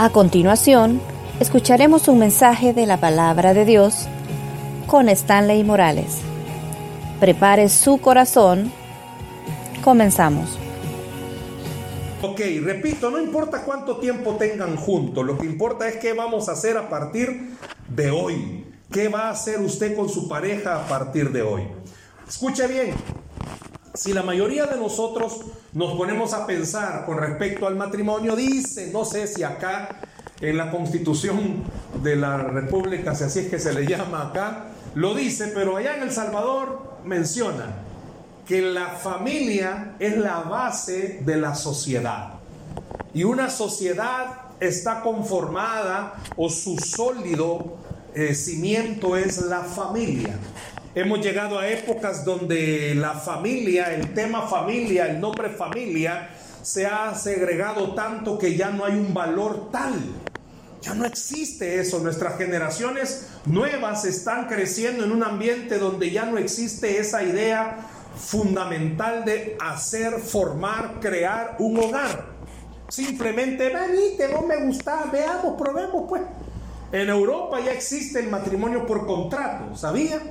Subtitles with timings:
[0.00, 1.00] A continuación,
[1.40, 4.06] escucharemos un mensaje de la palabra de Dios
[4.86, 6.18] con Stanley Morales.
[7.18, 8.70] Prepare su corazón.
[9.82, 10.56] Comenzamos.
[12.22, 16.52] Ok, repito, no importa cuánto tiempo tengan juntos, lo que importa es qué vamos a
[16.52, 17.56] hacer a partir
[17.88, 18.66] de hoy.
[18.92, 21.64] ¿Qué va a hacer usted con su pareja a partir de hoy?
[22.28, 22.94] Escuche bien,
[23.98, 25.40] si la mayoría de nosotros
[25.72, 30.02] nos ponemos a pensar con respecto al matrimonio, dice, no sé si acá
[30.40, 31.64] en la constitución
[32.00, 35.96] de la República, si así es que se le llama acá, lo dice, pero allá
[35.96, 37.74] en El Salvador menciona
[38.46, 42.34] que la familia es la base de la sociedad.
[43.12, 44.26] Y una sociedad
[44.60, 47.78] está conformada o su sólido
[48.14, 50.38] eh, cimiento es la familia.
[50.94, 56.30] Hemos llegado a épocas donde la familia, el tema familia, el nombre familia,
[56.62, 59.94] se ha segregado tanto que ya no hay un valor tal.
[60.80, 61.98] Ya no existe eso.
[61.98, 67.78] Nuestras generaciones nuevas están creciendo en un ambiente donde ya no existe esa idea
[68.16, 72.26] fundamental de hacer, formar, crear un hogar.
[72.88, 76.22] Simplemente, venite, no me gusta, veamos, probemos pues.
[76.90, 80.22] En Europa ya existe el matrimonio por contrato, ¿sabía?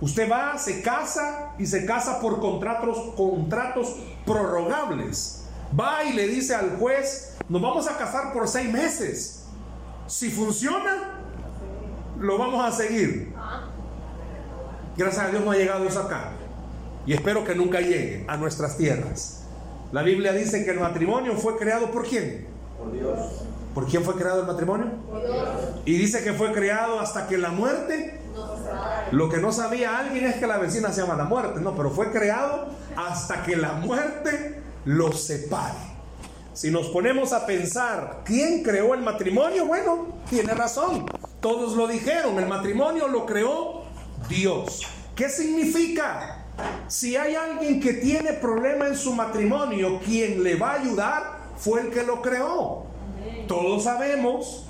[0.00, 5.44] Usted va, se casa y se casa por contratos, contratos prorrogables.
[5.78, 9.44] Va y le dice al juez, nos vamos a casar por seis meses.
[10.06, 11.20] Si funciona,
[12.18, 13.32] lo vamos a seguir.
[14.96, 16.32] Gracias a Dios no ha llegado eso acá.
[17.06, 19.42] Y espero que nunca llegue a nuestras tierras.
[19.92, 22.46] La Biblia dice que el matrimonio fue creado por quién?
[22.78, 23.18] Por Dios.
[23.74, 24.86] ¿Por quién fue creado el matrimonio?
[25.10, 25.48] Por Dios.
[25.84, 28.19] Y dice que fue creado hasta que la muerte
[29.12, 31.90] lo que no sabía alguien es que la vecina se llama la muerte, no, pero
[31.90, 35.90] fue creado hasta que la muerte lo separe.
[36.52, 39.66] Si nos ponemos a pensar, ¿quién creó el matrimonio?
[39.66, 41.06] Bueno, tiene razón.
[41.40, 43.84] Todos lo dijeron, el matrimonio lo creó
[44.28, 44.82] Dios.
[45.16, 46.44] ¿Qué significa?
[46.86, 51.80] Si hay alguien que tiene problema en su matrimonio, quien le va a ayudar fue
[51.80, 52.84] el que lo creó.
[53.48, 54.66] Todos sabemos,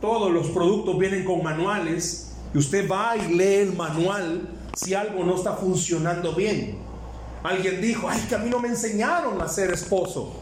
[0.00, 5.24] todos los productos vienen con manuales y usted va y lee el manual si algo
[5.24, 6.78] no está funcionando bien.
[7.42, 10.32] Alguien dijo, ay, que a mí no me enseñaron a ser esposo.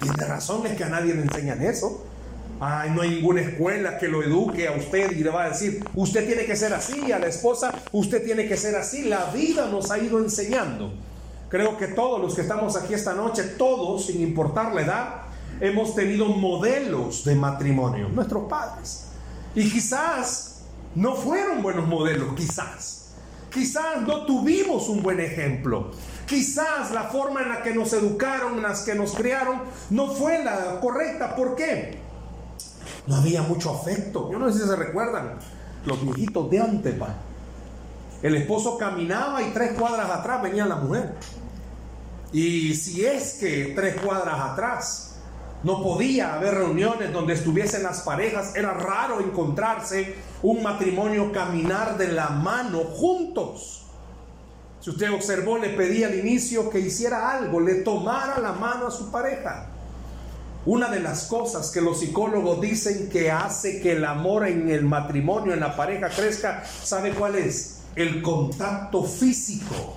[0.00, 2.04] Tiene razón, es que a nadie le enseñan eso.
[2.58, 5.82] Ay, no hay ninguna escuela que lo eduque a usted y le va a decir,
[5.94, 9.04] usted tiene que ser así, a la esposa, usted tiene que ser así.
[9.04, 10.92] La vida nos ha ido enseñando.
[11.48, 15.14] Creo que todos los que estamos aquí esta noche, todos, sin importar la edad,
[15.60, 19.06] hemos tenido modelos de matrimonio, nuestros padres.
[19.54, 20.49] Y quizás
[20.94, 23.12] no fueron buenos modelos, quizás.
[23.52, 25.90] Quizás no tuvimos un buen ejemplo.
[26.26, 30.44] Quizás la forma en la que nos educaron, en la que nos criaron, no fue
[30.44, 31.34] la correcta.
[31.34, 31.98] ¿Por qué?
[33.06, 34.30] No había mucho afecto.
[34.30, 35.38] Yo no sé si se recuerdan
[35.84, 36.94] los viejitos de antes,
[38.22, 41.14] El esposo caminaba y tres cuadras atrás venía la mujer.
[42.32, 45.10] Y si es que tres cuadras atrás
[45.62, 48.54] no podía haber reuniones donde estuviesen las parejas.
[48.54, 53.82] Era raro encontrarse un matrimonio caminar de la mano juntos.
[54.80, 58.90] Si usted observó, le pedía al inicio que hiciera algo, le tomara la mano a
[58.90, 59.66] su pareja.
[60.64, 64.84] Una de las cosas que los psicólogos dicen que hace que el amor en el
[64.84, 67.82] matrimonio, en la pareja crezca, ¿sabe cuál es?
[67.94, 69.96] El contacto físico.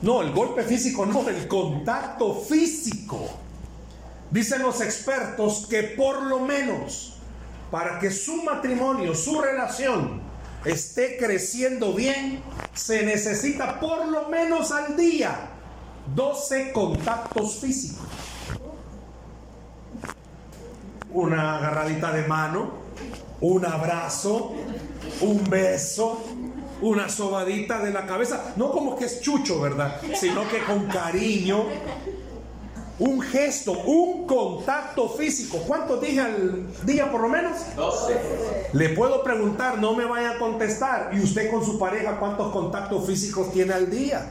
[0.00, 3.28] No, el golpe físico no, el contacto físico.
[4.30, 7.17] Dicen los expertos que por lo menos
[7.70, 10.20] para que su matrimonio, su relación
[10.64, 12.42] esté creciendo bien,
[12.74, 15.50] se necesita por lo menos al día
[16.14, 18.06] 12 contactos físicos.
[21.10, 22.70] Una agarradita de mano,
[23.40, 24.54] un abrazo,
[25.20, 26.24] un beso,
[26.80, 30.00] una sobadita de la cabeza, no como que es chucho, ¿verdad?
[30.14, 31.64] Sino que con cariño,
[32.98, 35.58] un gesto, un contacto físico.
[35.66, 37.56] ¿Cuántos dije al día por lo menos?
[37.76, 38.70] 12.
[38.72, 41.10] Le puedo preguntar, no me vaya a contestar.
[41.12, 44.28] ¿Y usted con su pareja cuántos contactos físicos tiene al día?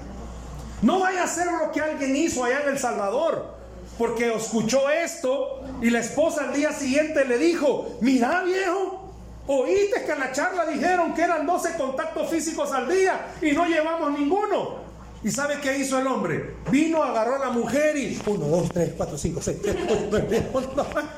[0.81, 3.57] No vaya a hacer lo que alguien hizo allá en El Salvador.
[3.97, 9.12] Porque escuchó esto y la esposa al día siguiente le dijo, mira viejo,
[9.47, 13.65] oíste que en la charla dijeron que eran 12 contactos físicos al día y no
[13.65, 14.87] llevamos ninguno.
[15.27, 16.56] ¿Y sabe qué hizo el hombre?
[16.71, 20.27] Vino, agarró a la mujer y 1, 2, 3, 4, 5, 6, 7, 8, 9,
[20.29, 20.44] 10,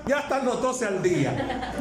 [0.08, 1.74] ya están los 12 al día.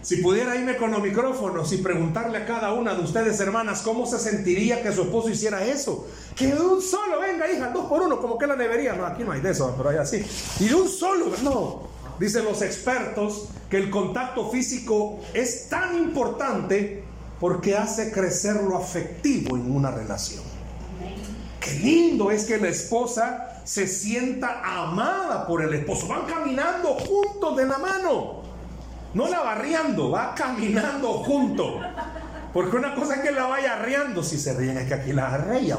[0.00, 4.06] Si pudiera irme con los micrófonos y preguntarle a cada una de ustedes, hermanas, cómo
[4.06, 6.06] se sentiría que su esposo hiciera eso.
[6.36, 8.92] Que de un solo, venga, hija, dos por uno, como que la debería.
[8.92, 10.24] No, aquí no hay de eso, pero hay así.
[10.60, 11.88] Y de un solo, no.
[12.20, 17.07] Dicen los expertos que el contacto físico es tan importante
[17.40, 20.42] porque hace crecer lo afectivo en una relación.
[21.60, 26.08] Qué lindo es que la esposa se sienta amada por el esposo.
[26.08, 28.42] Van caminando juntos de la mano.
[29.14, 29.54] No la va
[30.10, 31.74] va caminando juntos.
[32.52, 34.22] Porque una cosa es que la vaya riendo.
[34.22, 35.78] Si se ríen es que aquí la arrean.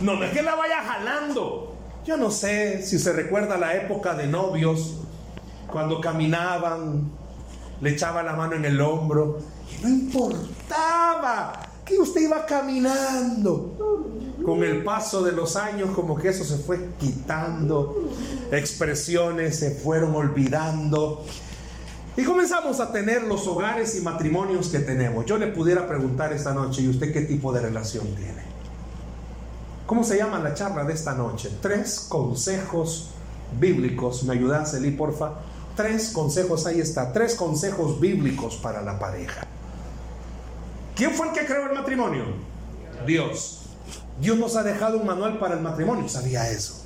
[0.00, 1.74] No, no es que la vaya jalando.
[2.04, 5.00] Yo no sé si se recuerda la época de novios,
[5.66, 7.10] cuando caminaban,
[7.80, 9.40] le echaba la mano en el hombro
[9.82, 13.74] no importaba que usted iba caminando.
[14.44, 18.10] Con el paso de los años como que eso se fue quitando,
[18.52, 21.24] expresiones se fueron olvidando
[22.18, 25.26] y comenzamos a tener los hogares y matrimonios que tenemos.
[25.26, 28.42] Yo le pudiera preguntar esta noche, ¿y usted qué tipo de relación tiene?
[29.84, 31.50] ¿Cómo se llama la charla de esta noche?
[31.60, 33.10] Tres consejos
[33.60, 34.24] bíblicos.
[34.24, 35.32] ¿Me ayudas, Eli, porfa?
[35.76, 37.12] Tres consejos, ahí está.
[37.12, 39.46] Tres consejos bíblicos para la pareja.
[40.96, 42.24] ¿Quién fue el que creó el matrimonio?
[43.06, 43.66] Dios.
[44.18, 46.08] Dios nos ha dejado un manual para el matrimonio.
[46.08, 46.84] ¿Sabía eso?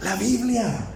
[0.00, 0.86] La Biblia.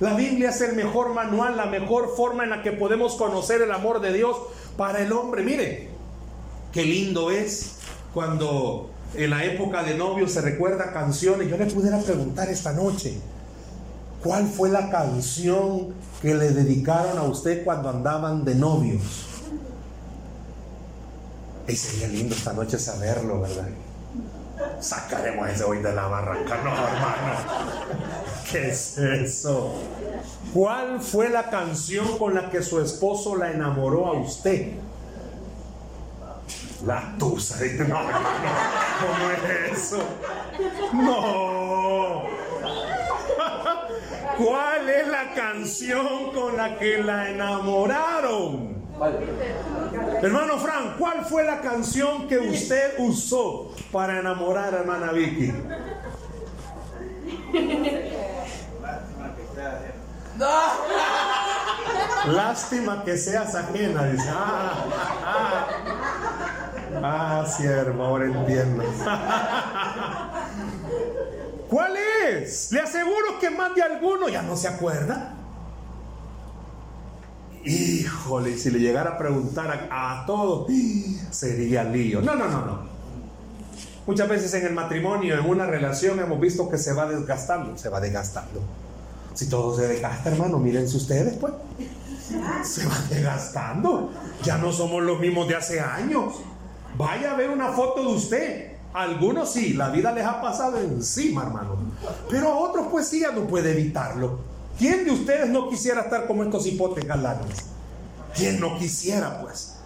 [0.00, 3.72] La Biblia es el mejor manual, la mejor forma en la que podemos conocer el
[3.72, 4.36] amor de Dios
[4.76, 5.42] para el hombre.
[5.42, 5.88] Mire,
[6.72, 7.76] qué lindo es
[8.12, 11.48] cuando en la época de novio se recuerda canciones.
[11.48, 13.18] Yo le pudiera preguntar esta noche,
[14.22, 19.33] ¿cuál fue la canción que le dedicaron a usted cuando andaban de novios?
[21.66, 23.68] Y sería lindo esta noche saberlo, ¿verdad?
[24.80, 27.74] Sacaremos ese hoy de la barranca, no, hermano.
[28.50, 29.74] ¿Qué es eso?
[30.52, 34.72] ¿Cuál fue la canción con la que su esposo la enamoró a usted?
[36.86, 37.56] La tusa.
[37.56, 38.28] No, hermano,
[39.00, 39.98] ¿cómo es eso?
[40.92, 42.24] No.
[44.44, 48.83] ¿Cuál es la canción con la que la enamoraron?
[50.22, 55.52] Hermano Frank, ¿cuál fue la canción que usted usó para enamorar a hermana Vicky?
[62.26, 64.28] Lástima que seas ajena, dice.
[64.30, 64.84] Ah,
[65.24, 65.66] ah,
[67.02, 68.84] ah siervo, ahora entiendo.
[71.68, 71.96] ¿Cuál
[72.26, 72.72] es?
[72.72, 75.43] Le aseguro que más de alguno ya no se acuerda.
[77.64, 80.66] Híjole, si le llegara a preguntar a, a todos,
[81.30, 82.20] sería lío.
[82.20, 82.94] No, no, no, no.
[84.06, 87.88] Muchas veces en el matrimonio, en una relación, hemos visto que se va desgastando, se
[87.88, 88.60] va desgastando.
[89.32, 91.54] Si todo se desgasta, hermano, mírense ustedes, pues.
[92.64, 94.10] Se va desgastando.
[94.42, 96.34] Ya no somos los mismos de hace años.
[96.98, 98.72] Vaya a ver una foto de usted.
[98.92, 101.76] algunos sí, la vida les ha pasado encima, hermano.
[102.30, 104.38] Pero a otros, pues sí, ya no puede evitarlo.
[104.78, 107.66] ¿Quién de ustedes no quisiera estar como estos hipotes galanes?
[108.34, 109.76] ¿Quién no quisiera, pues?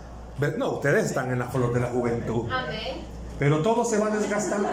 [0.56, 2.49] No, ustedes están en la flor de la juventud.
[3.38, 4.69] Pero todo se va desgastando.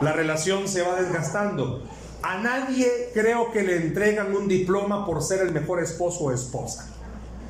[0.00, 1.82] La relación se va desgastando.
[2.22, 6.86] A nadie creo que le entregan un diploma por ser el mejor esposo o esposa.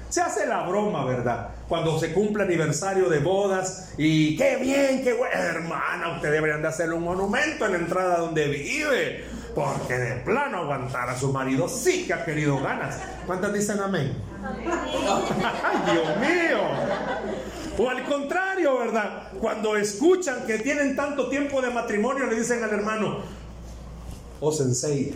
[0.09, 1.51] Se hace la broma, ¿verdad?
[1.69, 6.69] Cuando se cumple aniversario de bodas y qué bien, qué bueno, hermana, usted deberían de
[6.69, 9.25] hacerle un monumento en la entrada donde vive,
[9.55, 12.99] porque de plano aguantar a su marido sí que ha querido ganas.
[13.27, 14.15] ¿Cuántas dicen amén?
[14.43, 16.59] ¡Ay, Dios mío!
[17.79, 19.29] O al contrario, ¿verdad?
[19.41, 23.19] Cuando escuchan que tienen tanto tiempo de matrimonio, le dicen al hermano,
[24.41, 25.15] oh sensei,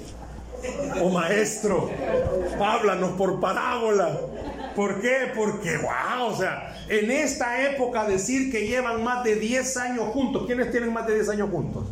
[1.01, 1.91] oh maestro,
[2.61, 4.19] háblanos por parábola.
[4.75, 5.33] ¿Por qué?
[5.37, 10.45] Porque, wow, o sea, en esta época decir que llevan más de 10 años juntos,
[10.47, 11.85] ¿quiénes tienen más de 10 años juntos?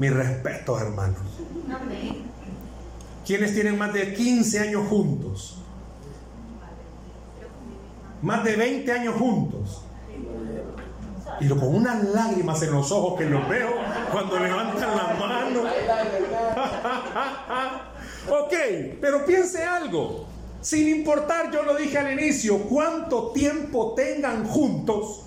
[0.00, 1.18] Mi respeto, hermanos.
[3.26, 5.58] ¿Quiénes tienen más de 15 años juntos?
[8.22, 9.82] Más de 20 años juntos.
[11.38, 13.74] Y con unas lágrimas en los ojos que los veo
[14.10, 15.64] cuando levantan la mano.
[18.44, 18.54] ok,
[19.02, 20.24] pero piense algo.
[20.62, 25.26] Sin importar, yo lo dije al inicio, cuánto tiempo tengan juntos.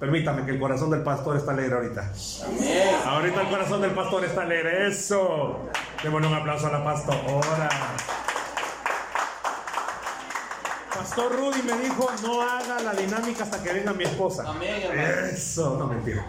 [0.00, 2.10] Permítame que el corazón del pastor está alegre ahorita.
[3.04, 4.88] Ahorita el corazón del pastor está alegre.
[4.88, 5.68] Eso.
[6.02, 7.68] Démosle un aplauso a la pastora.
[10.96, 14.44] Pastor Rudy me dijo, no haga la dinámica hasta que venga mi esposa.
[15.32, 16.24] Eso, no mentira.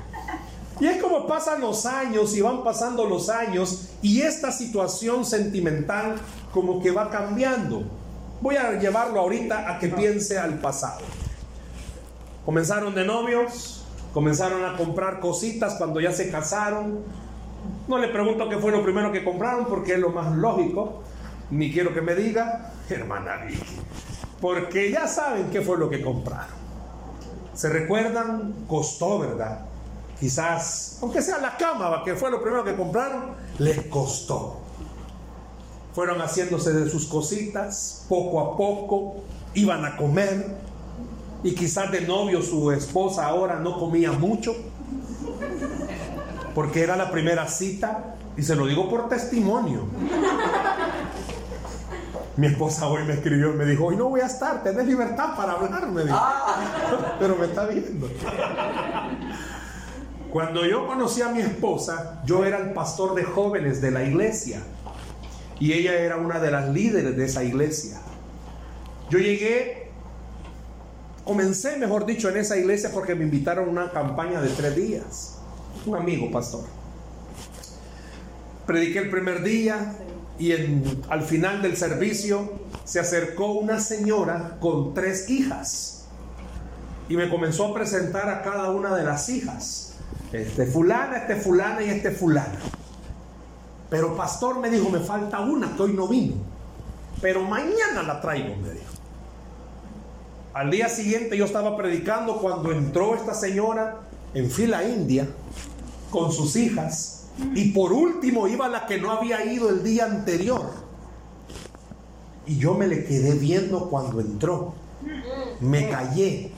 [0.82, 6.16] Y es como pasan los años y van pasando los años y esta situación sentimental
[6.52, 7.84] como que va cambiando.
[8.42, 11.21] Voy a llevarlo ahorita a que piense al pasado.
[12.46, 17.00] Comenzaron de novios, comenzaron a comprar cositas cuando ya se casaron.
[17.88, 21.04] No le pregunto qué fue lo primero que compraron porque es lo más lógico.
[21.52, 23.78] Ni quiero que me diga, hermana Vicky.
[24.40, 26.62] Porque ya saben qué fue lo que compraron.
[27.54, 28.66] ¿Se recuerdan?
[28.68, 29.66] Costó, ¿verdad?
[30.20, 34.62] Quizás, aunque sea la cama, que fue lo primero que compraron, les costó.
[35.94, 39.16] Fueron haciéndose de sus cositas, poco a poco,
[39.54, 40.56] iban a comer,
[41.44, 44.56] y quizás de novio su esposa ahora no comía mucho,
[46.54, 49.88] porque era la primera cita, y se lo digo por testimonio.
[52.38, 55.36] Mi esposa hoy me escribió y me dijo, hoy no voy a estar, tenés libertad
[55.36, 56.20] para hablar, me dijo.
[57.20, 58.10] Pero me está viendo.
[60.32, 64.62] Cuando yo conocí a mi esposa, yo era el pastor de jóvenes de la iglesia
[65.60, 68.00] y ella era una de las líderes de esa iglesia.
[69.10, 69.81] Yo llegué,
[71.24, 75.38] comencé, mejor dicho, en esa iglesia porque me invitaron a una campaña de tres días.
[75.86, 76.64] Un amigo pastor.
[78.66, 79.96] Prediqué el primer día,
[80.42, 80.54] y
[81.08, 82.52] al final del servicio
[82.84, 86.06] se acercó una señora con tres hijas
[87.08, 89.94] y me comenzó a presentar a cada una de las hijas.
[90.32, 92.58] Este fulana, este fulana y este fulana.
[93.92, 96.36] Pero pastor me dijo, me falta una que hoy no vino.
[97.22, 98.94] Pero mañana la traigo, me dijo.
[100.54, 104.02] Al día siguiente yo estaba predicando cuando entró esta señora
[104.34, 105.28] en fila india
[106.10, 110.70] con sus hijas y por último iba la que no había ido el día anterior.
[112.46, 114.74] Y yo me le quedé viendo cuando entró.
[115.62, 116.52] Me callé.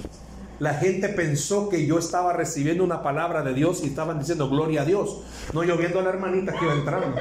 [0.60, 4.82] La gente pensó que yo estaba recibiendo una palabra de Dios y estaban diciendo gloria
[4.82, 5.22] a Dios.
[5.54, 7.16] No yo viendo a la hermanita que iba entrando.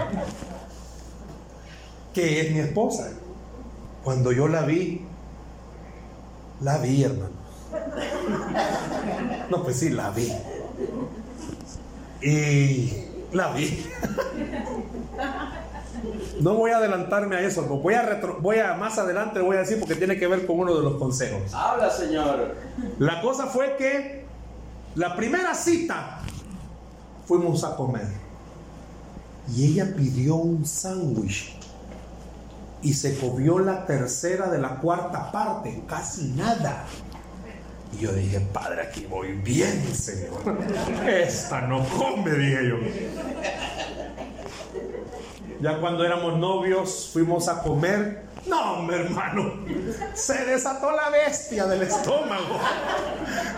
[2.14, 3.10] Que es mi esposa.
[4.04, 5.04] Cuando yo la vi,
[6.62, 7.30] la vi, hermano.
[9.50, 10.32] No, pues sí, la vi.
[12.22, 12.92] Y
[13.32, 13.84] la vi.
[16.40, 19.78] No voy a adelantarme a eso, voy a, voy a más adelante voy a decir
[19.78, 21.52] porque tiene que ver con uno de los consejos.
[21.54, 22.56] Habla, Señor.
[22.98, 24.24] La cosa fue que
[24.94, 26.18] la primera cita
[27.26, 28.06] fuimos a comer
[29.54, 31.56] y ella pidió un sándwich
[32.82, 36.84] y se comió la tercera de la cuarta parte, casi nada.
[37.92, 40.40] Y yo dije, Padre, aquí voy bien, Señor.
[41.06, 42.76] Esta no come, dije yo.
[45.60, 48.24] Ya cuando éramos novios, fuimos a comer.
[48.46, 49.52] No, mi hermano,
[50.14, 52.58] se desató la bestia del estómago.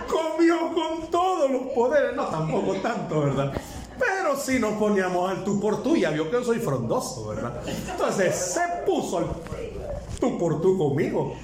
[0.07, 2.15] Comió con todos los poderes.
[2.15, 3.53] No, tampoco tanto, ¿verdad?
[3.99, 7.61] Pero si nos poníamos al tú por tú, ya vio que yo soy frondoso, ¿verdad?
[7.91, 9.27] Entonces se puso al
[10.19, 11.35] tú por tú conmigo.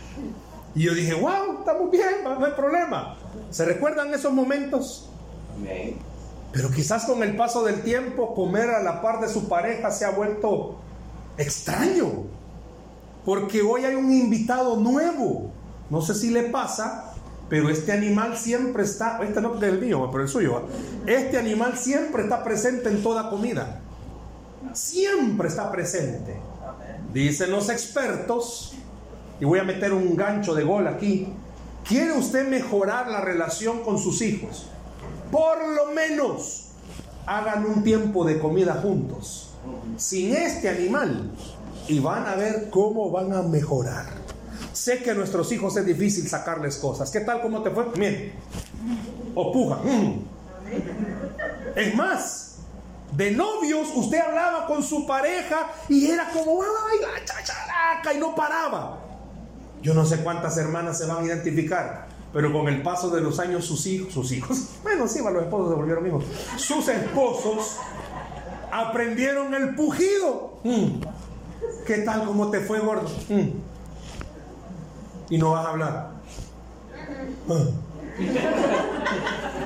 [0.75, 3.17] Y yo dije, wow, estamos bien, no hay problema.
[3.51, 5.09] ¿Se recuerdan esos momentos?
[6.53, 10.05] Pero quizás con el paso del tiempo, comer a la par de su pareja se
[10.05, 10.77] ha vuelto
[11.37, 12.25] extraño.
[13.25, 15.51] Porque hoy hay un invitado nuevo.
[15.91, 17.10] No sé si le pasa,
[17.51, 20.63] pero este animal siempre está, este no es el mío, pero el suyo.
[21.05, 23.81] Este animal siempre está presente en toda comida.
[24.73, 26.37] Siempre está presente.
[27.13, 28.75] Dicen los expertos
[29.41, 31.27] y voy a meter un gancho de gol aquí.
[31.85, 34.67] ¿Quiere usted mejorar la relación con sus hijos?
[35.33, 36.69] Por lo menos
[37.27, 39.51] hagan un tiempo de comida juntos,
[39.97, 41.33] sin este animal,
[41.89, 44.07] y van a ver cómo van a mejorar.
[44.73, 47.11] Sé que a nuestros hijos es difícil sacarles cosas.
[47.11, 47.43] ¿Qué tal?
[47.43, 47.87] ¿Cómo te fue?
[47.97, 48.33] Miren,
[49.35, 49.77] o puja.
[49.77, 50.25] Mm.
[51.75, 52.57] Es más,
[53.13, 56.99] de novios usted hablaba con su pareja y era como, ay,
[58.05, 58.99] la y no paraba.
[59.83, 63.39] Yo no sé cuántas hermanas se van a identificar, pero con el paso de los
[63.41, 66.25] años sus hijos, sus hijos, bueno, sí, los esposos se volvieron mismos,
[66.57, 67.79] sus esposos
[68.71, 70.61] aprendieron el pujido.
[70.65, 71.01] Mm.
[71.87, 72.25] ¿Qué tal?
[72.25, 73.09] ¿Cómo te fue, gordo?
[73.29, 73.70] Mm.
[75.31, 76.11] Y no vas a hablar.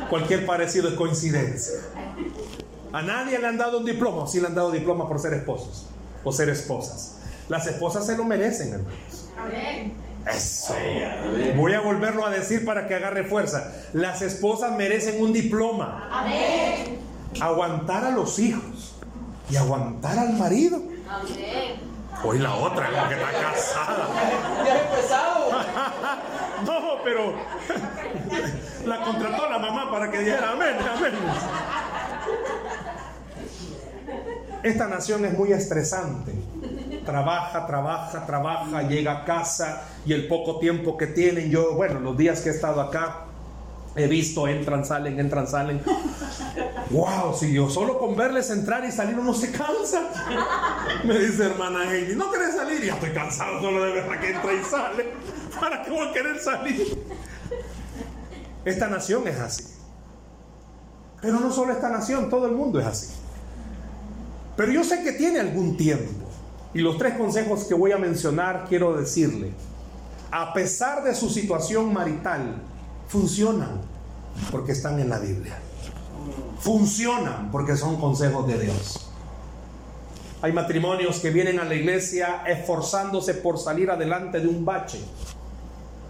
[0.09, 1.81] Cualquier parecido es coincidencia.
[2.93, 5.87] A nadie le han dado un diploma, sí le han dado diploma por ser esposos
[6.23, 7.17] o ser esposas.
[7.49, 9.29] Las esposas se lo merecen, hermanos.
[10.31, 10.75] Eso.
[11.57, 13.73] Voy a volverlo a decir para que agarre fuerza.
[13.93, 16.09] Las esposas merecen un diploma.
[17.41, 18.95] Aguantar a los hijos
[19.51, 20.81] y aguantar al marido.
[22.23, 24.09] Hoy la otra, la que está casada.
[24.65, 25.34] Ya he empezado.
[26.67, 27.35] no, pero
[28.87, 31.13] la contrató la mamá para que dijera amén, amén.
[34.63, 36.33] Esta nación es muy estresante
[37.05, 42.17] trabaja, trabaja, trabaja, llega a casa y el poco tiempo que tienen, yo, bueno, los
[42.17, 43.27] días que he estado acá,
[43.97, 45.81] He visto, entran, salen, entran, salen.
[46.91, 50.11] Wow, si yo solo con verles entrar y salir uno se cansa.
[51.05, 52.85] Me dice hermana Heidi, ¿no querés salir?
[52.85, 55.13] Ya estoy cansado solo de ver que entra y sale.
[55.61, 57.05] ¿Para qué voy a querer salir?
[58.65, 59.65] Esta nación es así.
[61.21, 63.09] Pero no solo esta nación, todo el mundo es así.
[64.57, 66.27] Pero yo sé que tiene algún tiempo.
[66.73, 69.53] Y los tres consejos que voy a mencionar quiero decirle.
[70.31, 72.61] A pesar de su situación marital,
[73.09, 73.81] funcionan
[74.51, 75.57] porque están en la Biblia.
[76.59, 79.11] Funcionan porque son consejos de Dios.
[80.43, 85.01] Hay matrimonios que vienen a la iglesia esforzándose por salir adelante de un bache.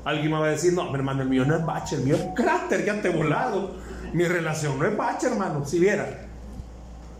[0.05, 2.17] Alguien me va a decir, no, mi hermano, el mío no es bache, el mío
[2.17, 3.73] es cráter, ya te he volado.
[4.13, 6.29] Mi relación no es bache, hermano, si viera.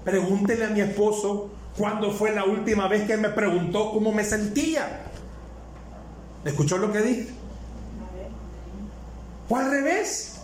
[0.05, 5.07] Pregúntele a mi esposo cuándo fue la última vez que me preguntó cómo me sentía.
[6.45, 7.29] ¿Escuchó lo que dije?
[9.49, 10.41] ¿O al revés?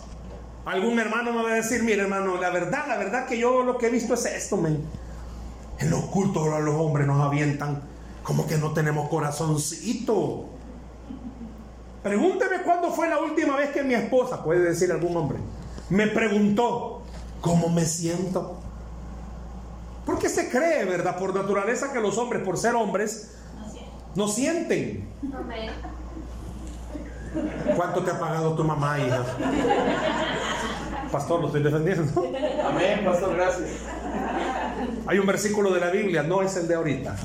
[0.65, 3.77] Algún hermano me va a decir, mire hermano, la verdad, la verdad que yo lo
[3.77, 4.83] que he visto es esto, men.
[5.79, 7.81] En los cultos los hombres nos avientan
[8.23, 10.50] como que no tenemos corazoncito.
[12.03, 15.37] Pregúnteme cuándo fue la última vez que mi esposa, puede decir algún hombre,
[15.89, 17.03] me preguntó
[17.41, 18.57] cómo me siento.
[20.05, 21.17] Porque se cree, ¿verdad?
[21.17, 23.35] Por naturaleza que los hombres, por ser hombres,
[24.15, 25.07] no sienten.
[27.75, 29.23] ¿Cuánto te ha pagado tu mamá, hija?
[31.11, 32.25] Pastor, lo estoy defendiendo.
[32.65, 33.69] Amén, pastor, gracias.
[35.05, 37.15] Hay un versículo de la Biblia, no es el de ahorita.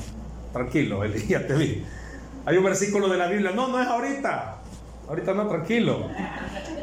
[0.53, 1.85] Tranquilo, ya te vi.
[2.45, 4.57] Hay un versículo de la Biblia, no, no es ahorita.
[5.07, 6.07] Ahorita no, tranquilo.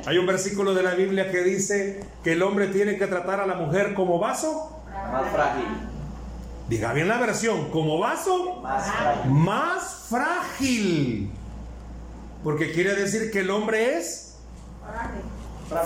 [0.07, 3.47] Hay un versículo de la Biblia que dice que el hombre tiene que tratar a
[3.47, 4.83] la mujer como vaso.
[5.13, 5.65] Más frágil.
[6.69, 9.31] Diga bien la versión, como vaso Más frágil.
[9.31, 11.31] más frágil.
[12.43, 14.37] Porque quiere decir que el hombre es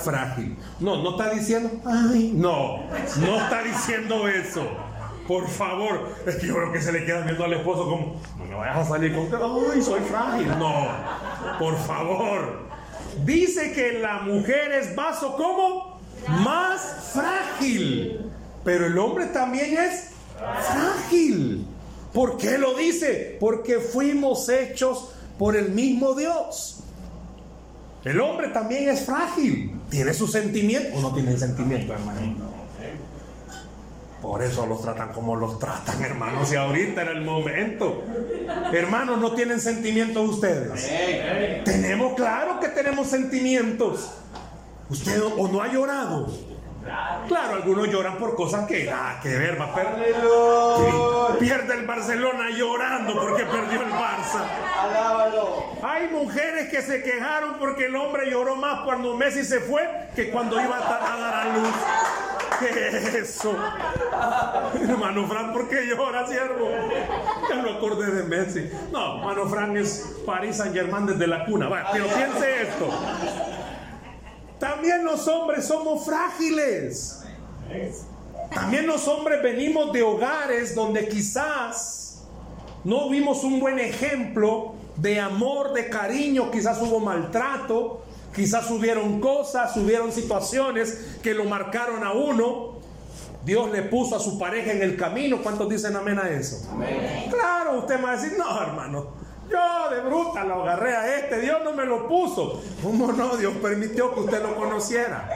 [0.03, 0.57] frágil.
[0.81, 2.85] No, no está diciendo, ay, no,
[3.21, 4.63] no está diciendo eso.
[5.29, 8.45] Por favor, es que yo creo que se le queda viendo al esposo como, no
[8.47, 10.49] me vayas a salir con que, ay, soy frágil.
[10.59, 10.89] No,
[11.59, 12.67] por favor.
[13.27, 18.31] Dice que la mujer es vaso como más frágil.
[18.65, 21.67] Pero el hombre también es frágil.
[22.15, 23.37] ¿Por qué lo dice?
[23.39, 26.81] Porque fuimos hechos por el mismo Dios.
[28.03, 29.79] El hombre también es frágil.
[29.91, 30.93] Tiene sus sentimientos.
[30.97, 32.58] ¿O no tiene sentimientos, hermano?
[34.23, 36.53] Por eso los tratan como los tratan, hermanos.
[36.53, 38.03] Y ahorita era el momento.
[38.73, 40.91] Hermanos, ¿no tienen sentimientos ustedes?
[41.65, 44.11] Tenemos, claro que tenemos sentimientos.
[44.91, 46.29] ¿Usted o no ha llorado?
[47.27, 50.15] Claro, algunos lloran por cosas que nada que ver, va a perder.
[51.39, 54.47] Pierde el Barcelona llorando porque perdió el Barça.
[54.81, 55.65] Alábalo.
[55.83, 60.31] Hay mujeres que se quejaron porque el hombre lloró más cuando Messi se fue que
[60.31, 61.75] cuando iba a dar a luz.
[62.59, 63.55] ¿Qué es eso?
[64.81, 66.69] Hermano Fran, ¿por qué llora, siervo?
[67.49, 68.71] Ya lo acordé de Messi.
[68.93, 71.69] No, hermano Fran es París Saint Germain desde la cuna.
[71.69, 72.89] Va, pero piense esto.
[74.59, 77.23] También los hombres somos frágiles.
[78.53, 82.23] También los hombres venimos de hogares donde quizás
[82.85, 88.03] no vimos un buen ejemplo de amor, de cariño, quizás hubo maltrato,
[88.39, 92.79] quizás hubieron cosas, hubieron situaciones que lo marcaron a uno.
[93.45, 95.43] Dios le puso a su pareja en el camino.
[95.43, 96.69] ¿Cuántos dicen amén a eso?
[96.71, 97.27] Amén.
[97.31, 99.09] Claro, usted me va a decir, no, hermano.
[99.51, 102.63] Yo de bruta lo agarré a este, Dios no me lo puso.
[102.83, 103.37] ¿Cómo no?
[103.37, 105.29] Dios permitió que usted lo conociera.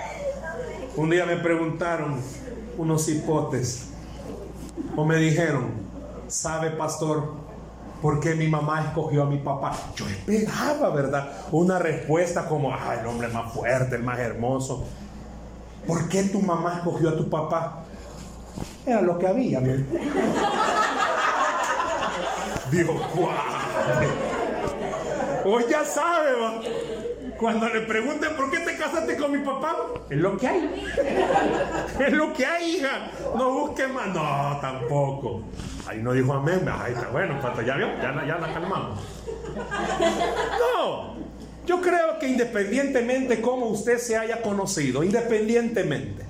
[0.94, 2.20] Un día me preguntaron
[2.78, 3.88] unos hipotes,
[4.94, 5.70] o me dijeron,
[6.28, 7.32] ¿sabe, pastor,
[8.02, 9.72] por qué mi mamá escogió a mi papá?
[9.94, 11.30] Yo esperaba, ¿verdad?
[11.52, 14.84] Una respuesta como, ah, el hombre más fuerte, el más hermoso.
[15.86, 17.84] ¿Por qué tu mamá escogió a tu papá?
[18.84, 19.86] Era lo que había, mi
[22.72, 23.32] Dijo, ¡guau!
[25.44, 26.60] Hoy ya sabe, va.
[27.38, 29.76] Cuando le pregunten por qué te casaste con mi papá,
[30.08, 30.86] es lo que hay.
[32.06, 33.10] Es lo que hay, hija.
[33.36, 34.08] No busque más.
[34.08, 35.42] No, tampoco.
[35.86, 36.68] Ahí no dijo amén.
[36.68, 39.00] Ahí está bueno, cuando ya vio, ya, ya la calmamos.
[40.60, 41.14] No.
[41.64, 46.24] Yo creo que independientemente cómo usted se haya conocido, independientemente,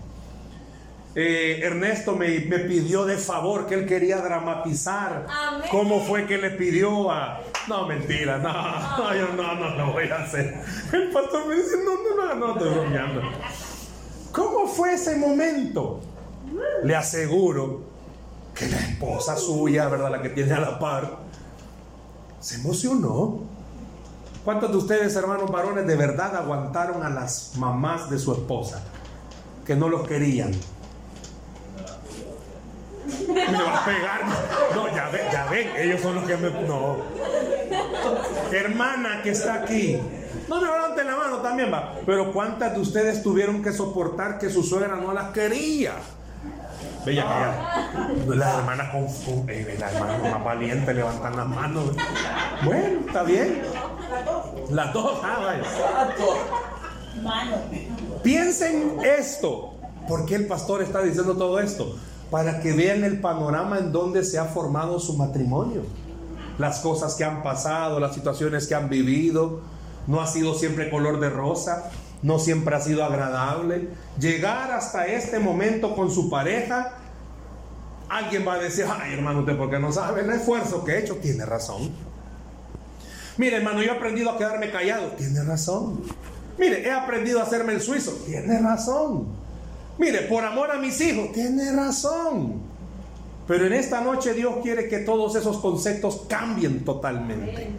[1.14, 5.68] eh, Ernesto me, me pidió de favor que él quería dramatizar Amén.
[5.70, 7.40] cómo fue que le pidió a...
[7.68, 10.60] No, mentira, no, no, yo no, no lo voy a hacer.
[10.92, 13.22] El pastor me dice, no, no, no, no, estoy bromeando.
[14.32, 16.00] ¿Cómo fue ese momento?
[16.82, 17.82] Le aseguro
[18.54, 20.10] que la esposa suya, ¿verdad?
[20.10, 21.18] La que tiene a la par,
[22.40, 23.40] se emocionó.
[24.44, 28.82] ¿Cuántos de ustedes, hermanos varones, de verdad aguantaron a las mamás de su esposa?
[29.64, 30.52] Que no los querían.
[33.28, 34.20] Me va a pegar.
[34.74, 36.50] No, ya ven, ya ven, ellos son los que me.
[36.66, 36.96] No.
[38.52, 39.98] Hermana que está aquí.
[40.48, 41.94] No me levanten la mano también va.
[42.04, 45.92] Pero ¿cuántas de ustedes tuvieron que soportar que su suegra no las quería?
[47.06, 47.90] Bella ya.
[48.34, 51.84] Las hermanas con, con- eh, las hermanas más valientes levantan las manos.
[52.64, 53.62] Bueno, está bien.
[54.70, 55.62] Las dos, ah, vaya.
[58.22, 59.74] Piensen esto.
[60.08, 61.96] ¿Por qué el pastor está diciendo todo esto?
[62.32, 65.82] Para que vean el panorama en donde se ha formado su matrimonio.
[66.56, 69.60] Las cosas que han pasado, las situaciones que han vivido.
[70.06, 71.90] No ha sido siempre color de rosa.
[72.22, 73.90] No siempre ha sido agradable.
[74.18, 76.94] Llegar hasta este momento con su pareja.
[78.08, 81.16] Alguien va a decir, ay hermano, usted porque no sabe el esfuerzo que he hecho.
[81.16, 81.90] Tiene razón.
[83.36, 85.08] Mire, hermano, yo he aprendido a quedarme callado.
[85.18, 86.00] Tiene razón.
[86.56, 88.12] Mire, he aprendido a hacerme el suizo.
[88.24, 89.41] Tiene razón.
[89.98, 91.32] Mire, por amor a mis hijos.
[91.32, 92.62] Tiene razón.
[93.46, 97.70] Pero en esta noche Dios quiere que todos esos conceptos cambien totalmente.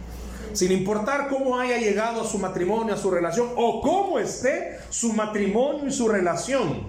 [0.52, 5.12] Sin importar cómo haya llegado a su matrimonio, a su relación, o cómo esté su
[5.12, 6.82] matrimonio y su relación.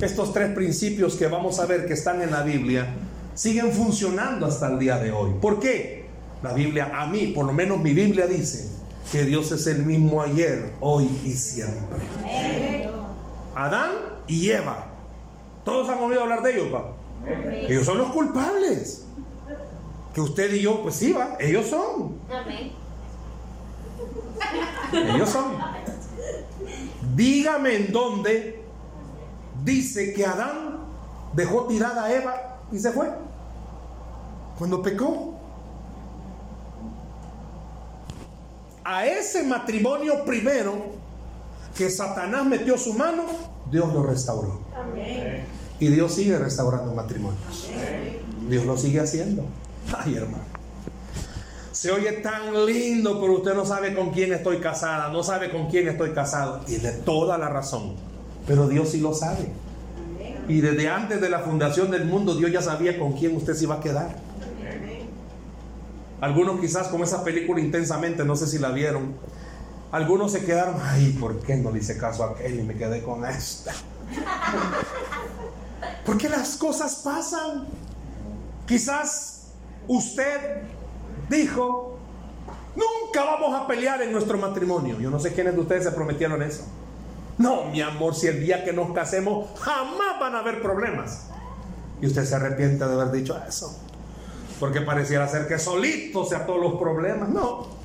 [0.00, 2.88] Estos tres principios que vamos a ver que están en la Biblia
[3.34, 5.32] siguen funcionando hasta el día de hoy.
[5.40, 6.06] ¿Por qué?
[6.42, 8.68] La Biblia, a mí, por lo menos mi Biblia dice
[9.12, 12.00] que Dios es el mismo ayer, hoy y siempre.
[13.54, 13.92] Adán
[14.26, 14.86] y Eva.
[15.64, 16.92] Todos han oído hablar de ellos, pa.
[17.52, 19.06] Ellos son los culpables.
[20.12, 22.18] Que usted y yo, pues sí, va, ellos son.
[24.92, 25.56] Ellos son.
[27.14, 28.62] Dígame en dónde
[29.64, 30.80] dice que Adán
[31.32, 33.10] dejó tirada a Eva y se fue.
[34.58, 35.34] Cuando pecó.
[38.84, 40.74] A ese matrimonio primero
[41.76, 43.24] que Satanás metió su mano,
[43.70, 44.60] Dios lo restauró.
[45.80, 47.68] Y Dios sigue restaurando matrimonios.
[48.48, 49.44] Dios lo sigue haciendo.
[49.96, 50.44] Ay, hermano.
[51.72, 55.68] Se oye tan lindo, pero usted no sabe con quién estoy casada, no sabe con
[55.68, 56.60] quién estoy casado.
[56.60, 57.94] Tiene toda la razón.
[58.46, 59.48] Pero Dios sí lo sabe.
[60.48, 63.64] Y desde antes de la fundación del mundo, Dios ya sabía con quién usted se
[63.64, 64.16] iba a quedar.
[66.20, 69.14] Algunos quizás como esa película intensamente, no sé si la vieron.
[69.94, 73.00] Algunos se quedaron, ay, ¿por qué no le hice caso a aquel y me quedé
[73.00, 73.70] con esta?
[76.04, 77.68] Porque las cosas pasan.
[78.66, 79.52] Quizás
[79.86, 80.62] usted
[81.30, 81.96] dijo,
[82.74, 84.98] nunca vamos a pelear en nuestro matrimonio.
[84.98, 86.64] Yo no sé quiénes de ustedes se prometieron eso.
[87.38, 91.28] No, mi amor, si el día que nos casemos jamás van a haber problemas.
[92.02, 93.78] Y usted se arrepiente de haber dicho eso.
[94.58, 97.28] Porque pareciera ser que solito sea todos los problemas.
[97.28, 97.83] No.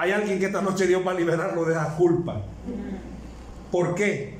[0.00, 2.40] Hay alguien que esta noche Dios va a liberarlo de la culpa.
[3.70, 4.38] ¿Por qué?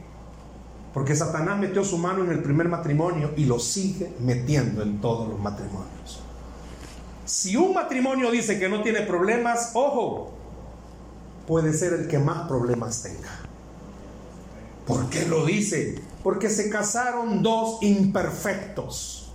[0.94, 5.28] Porque Satanás metió su mano en el primer matrimonio y lo sigue metiendo en todos
[5.28, 6.22] los matrimonios.
[7.26, 10.32] Si un matrimonio dice que no tiene problemas, ojo,
[11.46, 13.40] puede ser el que más problemas tenga.
[14.86, 16.00] ¿Por qué lo dice?
[16.22, 19.30] Porque se casaron dos imperfectos.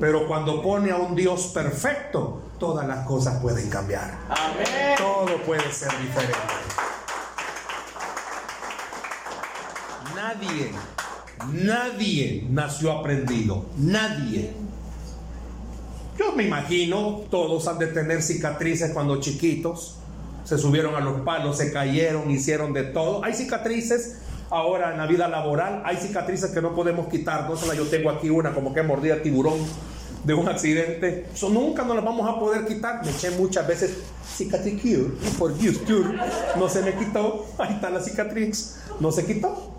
[0.00, 4.18] Pero cuando pone a un Dios perfecto, todas las cosas pueden cambiar.
[4.28, 4.96] Amén.
[4.96, 6.36] Todo puede ser diferente.
[10.14, 10.72] Nadie,
[11.52, 13.66] nadie nació aprendido.
[13.76, 14.52] Nadie.
[16.18, 19.98] Yo me imagino, todos han de tener cicatrices cuando chiquitos.
[20.44, 23.22] Se subieron a los palos, se cayeron, hicieron de todo.
[23.24, 25.82] Hay cicatrices ahora en la vida laboral.
[25.84, 27.48] Hay cicatrices que no podemos quitar.
[27.48, 29.58] No yo tengo aquí una como que mordida tiburón
[30.26, 31.28] de un accidente.
[31.32, 33.02] Eso nunca nos las vamos a poder quitar.
[33.04, 33.96] Me eché muchas veces
[34.36, 36.18] cicatriz cure y por cure.
[36.58, 37.46] No se me quitó.
[37.58, 38.76] Ahí está la cicatriz.
[38.98, 39.72] No se quitó.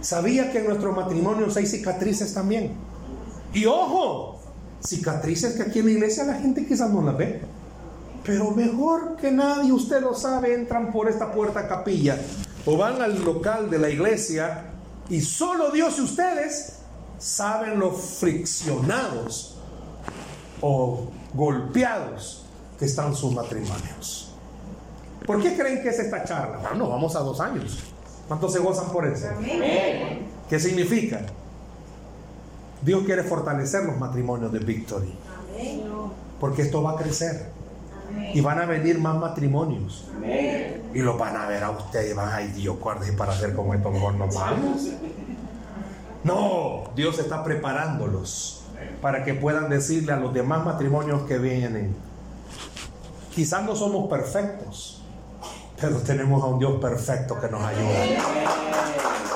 [0.00, 2.72] Sabía que en nuestros matrimonios hay cicatrices también.
[3.52, 4.40] Y ojo,
[4.82, 7.42] cicatrices que aquí en la iglesia la gente quizás no las ve.
[8.24, 12.18] Pero mejor que nadie, usted lo sabe, entran por esta puerta capilla
[12.64, 14.64] o van al local de la iglesia
[15.08, 16.74] y solo Dios y ustedes
[17.18, 19.57] saben lo friccionados
[20.60, 22.44] o golpeados
[22.78, 24.32] que están sus matrimonios.
[25.26, 26.58] ¿Por qué creen que es esta charla?
[26.68, 27.80] Bueno, vamos a dos años.
[28.28, 29.26] ¿Cuántos se gozan por eso?
[30.48, 31.20] ¿Qué significa?
[32.82, 35.12] Dios quiere fortalecer los matrimonios de Victory.
[36.40, 37.50] Porque esto va a crecer.
[38.32, 40.06] Y van a venir más matrimonios.
[40.94, 44.14] Y los van a ver a ustedes ay Dios, para hacer como esto, mejor.
[46.24, 48.57] No, Dios está preparándolos
[49.00, 51.94] para que puedan decirle a los demás matrimonios que vienen,
[53.38, 55.00] Quizás no somos perfectos,
[55.80, 58.04] pero tenemos a un Dios perfecto que nos ayuda.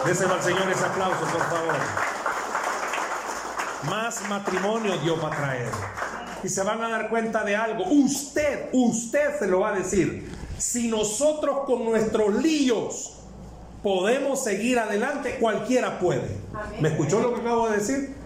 [0.05, 1.75] Déselo al Señor ese aplauso, por favor.
[3.89, 5.69] Más matrimonio Dios va a traer.
[6.43, 7.85] Y se van a dar cuenta de algo.
[7.85, 10.37] Usted, usted se lo va a decir.
[10.59, 13.21] Si nosotros con nuestros líos
[13.85, 16.39] podemos seguir adelante, cualquiera puede.
[16.81, 18.17] ¿Me escuchó lo que acabo de decir?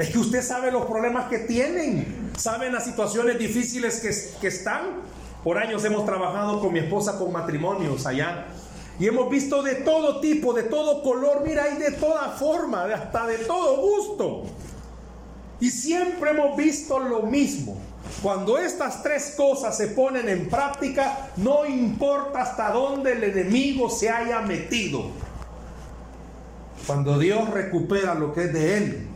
[0.04, 5.02] Es que usted sabe los problemas que tienen, saben las situaciones difíciles que, que están.
[5.44, 8.46] Por años hemos trabajado con mi esposa con matrimonios allá
[8.98, 13.26] y hemos visto de todo tipo, de todo color, mira, hay de toda forma, hasta
[13.26, 14.44] de todo gusto.
[15.60, 17.78] Y siempre hemos visto lo mismo.
[18.22, 24.08] Cuando estas tres cosas se ponen en práctica, no importa hasta dónde el enemigo se
[24.10, 25.04] haya metido.
[26.86, 29.09] Cuando Dios recupera lo que es de él,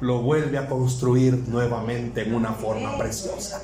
[0.00, 3.62] lo vuelve a construir nuevamente en una forma preciosa.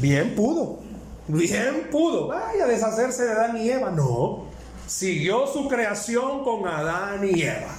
[0.00, 0.80] Bien pudo,
[1.26, 2.28] bien pudo.
[2.28, 3.90] Vaya a deshacerse de Adán y Eva.
[3.90, 4.44] No,
[4.86, 7.74] siguió su creación con Adán y Eva.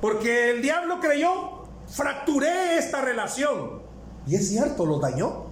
[0.00, 3.82] Porque el diablo creyó, fracturé esta relación.
[4.26, 5.46] Y es cierto, lo dañó.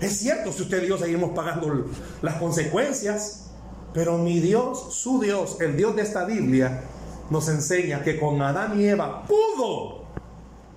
[0.00, 1.86] Es cierto, si usted y yo seguimos pagando
[2.22, 3.50] las consecuencias.
[3.94, 6.82] Pero mi Dios, su Dios, el Dios de esta Biblia,
[7.30, 10.04] nos enseña que con Adán y Eva pudo,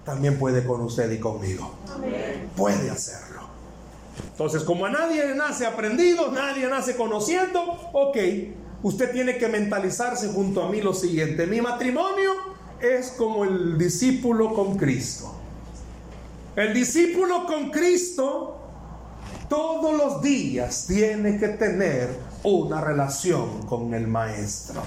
[0.03, 1.75] también puede con usted y conmigo.
[2.55, 3.41] Puede hacerlo.
[4.31, 7.62] Entonces, como a nadie nace aprendido, nadie nace conociendo,
[7.93, 8.17] ok,
[8.83, 11.45] usted tiene que mentalizarse junto a mí lo siguiente.
[11.45, 12.31] Mi matrimonio
[12.81, 15.35] es como el discípulo con Cristo.
[16.55, 18.59] El discípulo con Cristo
[19.49, 22.09] todos los días tiene que tener
[22.43, 24.81] una relación con el maestro.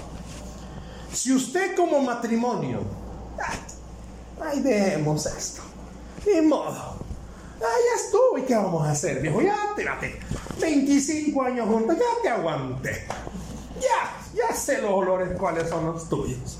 [1.13, 2.79] Si usted como matrimonio,
[4.41, 5.61] ay, dejemos esto,
[6.25, 7.03] ni modo,
[7.63, 8.37] Ah, ya estuvo.
[8.37, 9.41] ¿Y qué vamos a hacer, viejo?
[9.41, 10.19] Ya, tírate.
[10.59, 13.07] 25 años juntos, ya te aguanté.
[13.79, 16.59] Ya, ya sé los olores cuáles son los tuyos.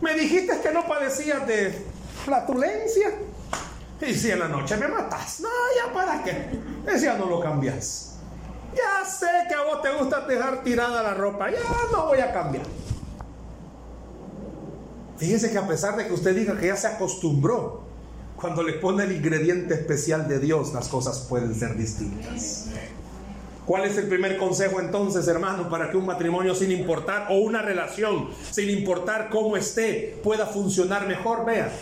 [0.00, 1.86] Me dijiste que no padecías de
[2.24, 3.10] flatulencia.
[4.00, 6.48] Y si en la noche me matas, no, ya para qué.
[6.86, 8.16] Ese no lo cambias.
[8.74, 11.58] Ya sé que a vos te gusta dejar tirada la ropa, ya
[11.92, 12.64] no voy a cambiar.
[15.24, 17.80] Fíjese que a pesar de que usted diga que ya se acostumbró,
[18.36, 22.66] cuando le pone el ingrediente especial de Dios, las cosas pueden ser distintas.
[23.64, 27.62] ¿Cuál es el primer consejo entonces, hermano, para que un matrimonio sin importar, o una
[27.62, 31.46] relación sin importar cómo esté, pueda funcionar mejor?
[31.46, 31.72] Vea,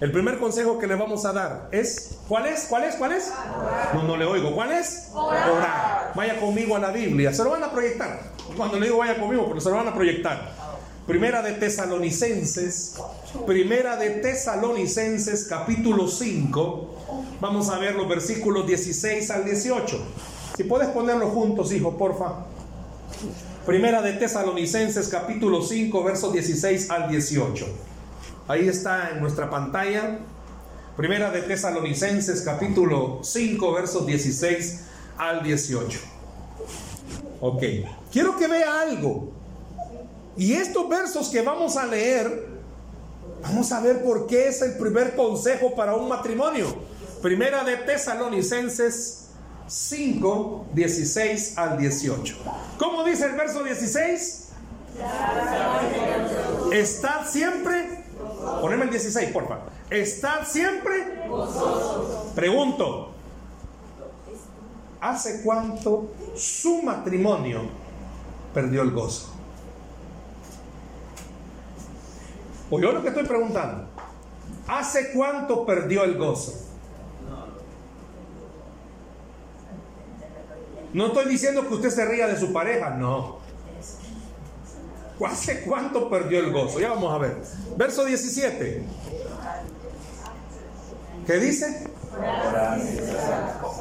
[0.00, 2.66] el primer consejo que le vamos a dar es, ¿cuál es?
[2.68, 2.94] ¿Cuál es?
[2.94, 3.32] ¿Cuál es?
[3.94, 4.54] No, no le oigo.
[4.54, 5.10] ¿Cuál es?
[5.12, 6.12] Orar.
[6.14, 7.34] Vaya conmigo a la Biblia.
[7.34, 8.20] Se lo van a proyectar.
[8.56, 10.61] Cuando le digo vaya conmigo, pero se lo van a proyectar.
[11.06, 12.94] Primera de Tesalonicenses,
[13.44, 17.38] Primera de Tesalonicenses capítulo 5.
[17.40, 20.00] Vamos a ver los versículos 16 al 18.
[20.56, 22.46] Si puedes ponerlo juntos, hijo, porfa.
[23.66, 27.66] Primera de Tesalonicenses capítulo 5, versos 16 al 18.
[28.46, 30.20] Ahí está en nuestra pantalla.
[30.96, 34.84] Primera de Tesalonicenses capítulo 5, versos 16
[35.18, 35.98] al 18.
[37.40, 37.62] Ok.
[38.12, 39.41] Quiero que vea algo.
[40.36, 42.46] Y estos versos que vamos a leer,
[43.42, 46.66] vamos a ver por qué es el primer consejo para un matrimonio.
[47.20, 49.28] Primera de Tesalonicenses
[49.66, 52.36] 5, 16 al 18.
[52.78, 54.48] ¿Cómo dice el verso 16?
[56.72, 58.04] Estad siempre,
[58.60, 59.60] poneme el 16, porfa.
[59.90, 61.22] Estad siempre.
[62.34, 63.12] Pregunto,
[65.00, 67.62] ¿hace cuánto su matrimonio
[68.54, 69.31] perdió el gozo?
[72.74, 73.84] O yo lo que estoy preguntando,
[74.66, 76.54] ¿hace cuánto perdió el gozo?
[80.94, 83.40] No estoy diciendo que usted se ría de su pareja, no.
[85.22, 86.80] ¿Hace cuánto perdió el gozo?
[86.80, 87.36] Ya vamos a ver.
[87.76, 88.82] Verso 17.
[91.26, 91.90] ¿Qué dice?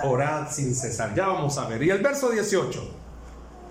[0.03, 1.15] Orad sin cesar.
[1.15, 1.81] Ya vamos a ver.
[1.81, 2.93] Y el verso 18.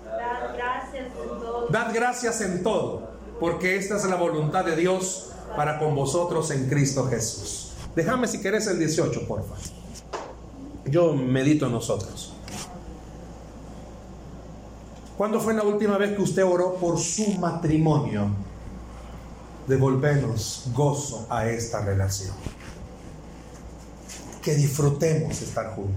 [0.03, 1.67] Dad gracias en todo.
[1.69, 3.00] Dad gracias en todo
[3.41, 7.71] porque esta es la voluntad de Dios para con vosotros en Cristo Jesús.
[7.95, 9.55] Déjame si querés el 18, porfa.
[10.85, 12.33] Yo medito en nosotros.
[15.17, 18.27] ¿Cuándo fue la última vez que usted oró por su matrimonio?
[19.67, 22.35] Devolvernos gozo a esta relación.
[24.43, 25.95] Que disfrutemos estar juntos.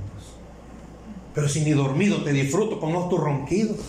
[1.35, 3.80] Pero si ni dormido te disfruto con los tus ronquidos.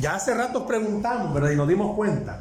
[0.00, 1.50] Ya hace rato preguntamos, ¿verdad?
[1.50, 2.40] Y nos dimos cuenta.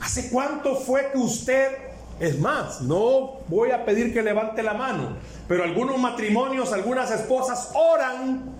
[0.00, 1.86] ¿Hace cuánto fue que usted
[2.18, 7.72] Es más, no voy a pedir que levante la mano, pero algunos matrimonios, algunas esposas
[7.74, 8.54] oran.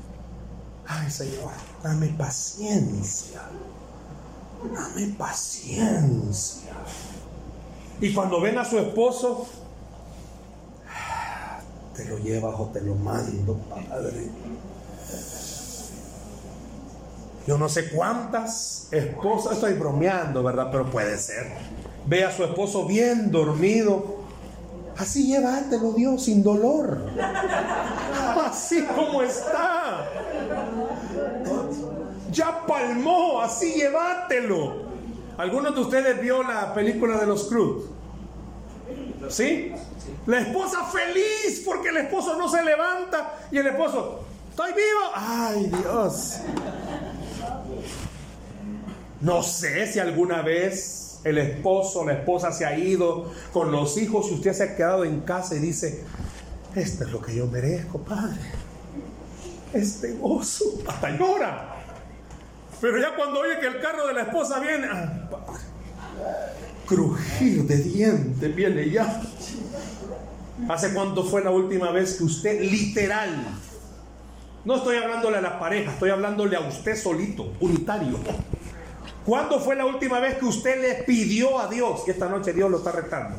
[0.87, 3.41] Ay, Señor, dame paciencia.
[4.75, 6.73] Dame paciencia.
[7.99, 9.47] Y cuando ven a su esposo,
[11.95, 14.29] te lo llevas o te lo mando, Padre.
[17.47, 20.69] Yo no sé cuántas esposas, estoy bromeando, ¿verdad?
[20.73, 21.47] Pero puede ser.
[22.07, 24.17] Ve a su esposo bien dormido.
[24.99, 26.99] Así llévatelo, Dios, sin dolor.
[28.45, 30.09] Así como está.
[32.31, 34.87] Ya palmó, así llévatelo.
[35.39, 37.85] ¿Alguno de ustedes vio la película de los Cruz?
[39.29, 39.73] ¿Sí?
[40.27, 45.01] La esposa feliz porque el esposo no se levanta y el esposo, estoy vivo.
[45.15, 46.41] Ay Dios.
[49.21, 54.29] No sé si alguna vez el esposo, la esposa se ha ido con los hijos
[54.31, 56.05] y usted se ha quedado en casa y dice,
[56.75, 58.39] esto es lo que yo merezco, Padre.
[59.73, 61.77] Este gozo, hasta llora.
[62.81, 65.29] Pero ya cuando oye que el carro de la esposa viene, ah,
[66.87, 69.23] crujir de dientes viene ya.
[70.69, 73.47] ¿Hace cuánto fue la última vez que usted literal?
[74.65, 78.19] No estoy hablándole a las parejas, estoy hablándole a usted solito, unitario.
[79.27, 82.05] ¿Cuándo fue la última vez que usted le pidió a Dios?
[82.07, 83.37] Y esta noche Dios lo está retando.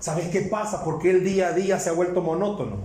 [0.00, 0.82] ¿Sabes qué pasa?
[0.82, 2.76] Porque el día a día se ha vuelto monótono.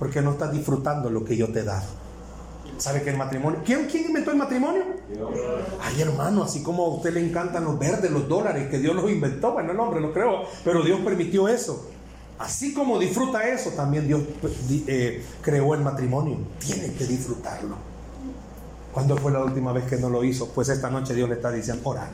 [0.00, 1.86] Porque no estás disfrutando lo que yo te he dado.
[2.76, 3.60] ¿Sabe que el matrimonio?
[3.64, 4.82] ¿Quién, ¿Quién inventó el matrimonio?
[5.80, 9.08] Ay, hermano, así como a usted le encantan los verdes, los dólares, que Dios los
[9.08, 9.52] inventó.
[9.52, 11.88] Bueno, el hombre no creo, pero Dios permitió eso.
[12.40, 14.22] Así como disfruta eso, también Dios
[14.88, 16.38] eh, creó el matrimonio.
[16.58, 17.91] Tiene que disfrutarlo.
[18.92, 20.48] ¿Cuándo fue la última vez que no lo hizo?
[20.50, 22.10] Pues esta noche Dios le está diciendo, orar.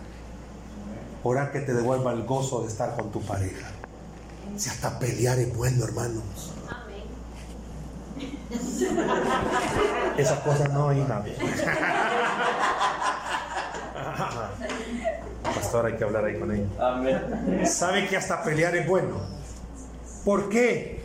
[1.24, 3.68] Orar que te devuelva el gozo de estar con tu pareja.
[4.56, 6.52] Si hasta pelear es bueno, hermanos.
[10.16, 11.24] Esas cosas no, hija.
[15.42, 16.66] Pastor, hay que hablar ahí con ella.
[16.78, 17.66] Amén.
[17.66, 19.16] ¿Sabe que hasta pelear es bueno?
[20.24, 21.02] ¿Por qué?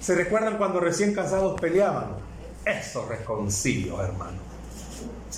[0.00, 2.16] ¿Se recuerdan cuando recién casados peleaban?
[2.64, 4.43] Eso reconcilio, hermano.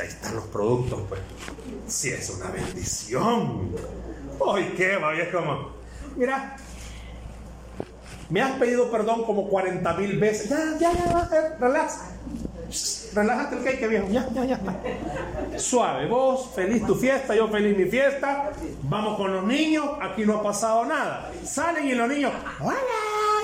[0.01, 1.21] Ahí están los productos, pues.
[1.87, 3.71] Sí, es una bendición.
[4.47, 5.15] ¡Ay, qué va!
[5.15, 5.71] Es como,
[6.17, 6.57] mira,
[8.29, 10.49] me has pedido perdón como 40 mil veces.
[10.51, 12.01] Ya, ya, ya, ya, relax.
[13.15, 14.09] Relájate el cake, viejo.
[14.11, 15.59] Ya, ya, ya.
[15.59, 18.51] Suave, vos, feliz tu fiesta, yo feliz mi fiesta.
[18.83, 21.31] Vamos con los niños, aquí no ha pasado nada.
[21.45, 22.77] Salen y los niños, ¡hola!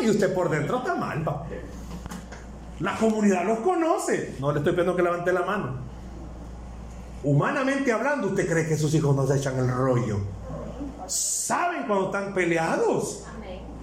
[0.03, 1.47] Y usted por dentro está mal, va.
[2.81, 4.35] La comunidad los conoce.
[4.41, 5.92] No le estoy pidiendo que levante la mano.
[7.25, 10.19] Humanamente hablando, ¿usted cree que sus hijos no se echan el rollo?
[11.07, 13.25] ¿Saben cuando están peleados?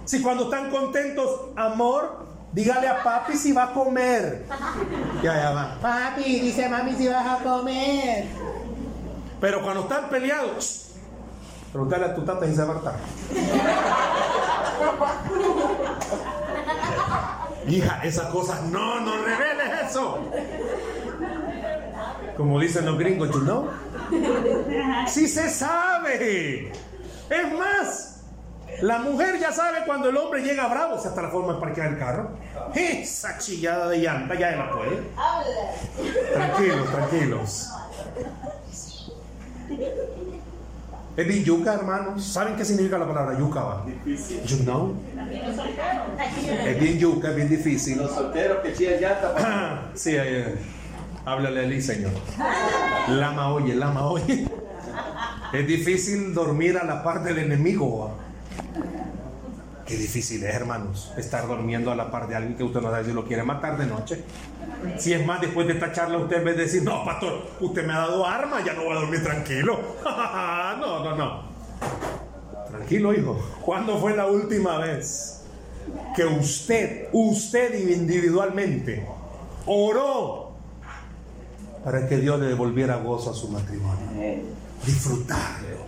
[0.04, 4.44] Si cuando están contentos, amor, dígale a papi si va a comer.
[5.22, 5.78] Ya, ya va.
[5.80, 8.26] Papi, dice mami si vas a comer.
[9.40, 10.90] Pero cuando están peleados,
[11.72, 12.96] pregúntale a tu tata si se va a hartar.
[17.68, 20.18] Hija, esas cosas, no, no reveles eso.
[22.40, 23.68] Como dicen los gringos, you know.
[25.06, 26.72] Sí se sabe.
[27.28, 28.22] Es más,
[28.80, 31.60] la mujer ya sabe cuando el hombre llega bravo, o sea, hasta la forma de
[31.60, 32.30] parquear el carro.
[32.74, 35.02] Esa chillada de llanta ya la puede.
[36.32, 37.70] Tranquilos, tranquilos.
[41.18, 42.24] Es bien yuca, hermanos.
[42.24, 43.60] ¿Saben qué significa la palabra yuca?
[43.62, 43.86] Va?
[44.46, 44.96] You know?
[46.64, 47.98] Es bien yuca, es bien difícil.
[47.98, 49.90] Los solteros que chillan llanta.
[49.94, 50.79] Sí, ahí, eh.
[51.30, 52.12] Háblale a Eli, Señor.
[53.08, 54.46] Lama oye, lama oye.
[55.52, 58.12] Es difícil dormir a la par del enemigo.
[59.86, 63.04] Qué difícil es, hermanos, estar durmiendo a la par de alguien que usted no sabe
[63.04, 64.24] si lo quiere matar de noche.
[64.98, 67.98] Si es más, después de esta charla, usted de decir, no, pastor, usted me ha
[67.98, 69.80] dado arma, ya no voy a dormir tranquilo.
[70.04, 71.42] no, no, no.
[72.68, 73.40] Tranquilo, hijo.
[73.62, 75.42] ¿Cuándo fue la última vez
[76.14, 79.04] que usted, usted individualmente,
[79.66, 80.49] oró
[81.84, 84.06] para que Dios le devolviera gozo a su matrimonio?
[84.84, 85.78] Disfrutarlo.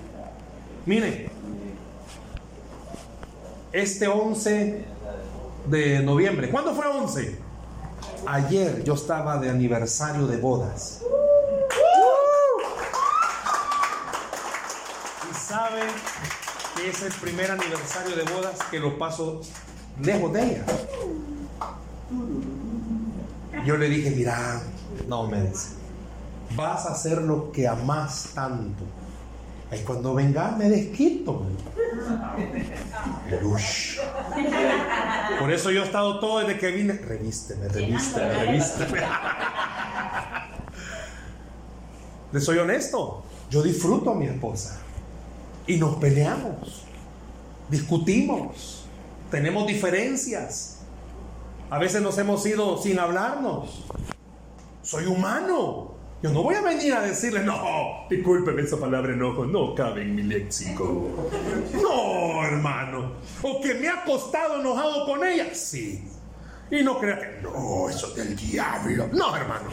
[0.86, 1.30] Miren,
[3.72, 4.84] este 11
[5.66, 7.38] de noviembre, ¿cuándo fue 11?
[8.26, 11.00] Ayer yo estaba de aniversario de bodas.
[15.30, 15.82] Y sabe
[16.76, 19.40] que es el primer aniversario de bodas que lo paso
[20.00, 20.64] lejos de ella.
[23.64, 24.60] Yo le dije, mira,
[25.06, 25.70] no me dice,
[26.56, 28.84] vas a hacer lo que amas tanto
[29.72, 31.46] Ahí cuando venga me desquito.
[33.42, 33.98] Ush.
[35.38, 36.92] Por eso yo he estado todo desde que vine.
[36.92, 39.00] Revísteme, revísteme, revísteme.
[42.32, 43.24] Les soy honesto.
[43.50, 44.78] Yo disfruto a mi esposa.
[45.66, 46.84] Y nos peleamos.
[47.70, 48.84] Discutimos.
[49.30, 50.80] Tenemos diferencias.
[51.70, 53.86] A veces nos hemos ido sin hablarnos.
[54.82, 55.91] Soy humano.
[56.22, 60.14] Yo no voy a venir a decirle, no, discúlpeme esa palabra enojo, no cabe en
[60.14, 61.08] mi léxico.
[61.82, 63.14] No, hermano.
[63.42, 66.08] O que me ha costado enojado con ella, sí.
[66.70, 69.08] Y no crea que, no, eso es del diablo.
[69.12, 69.68] No, hermano.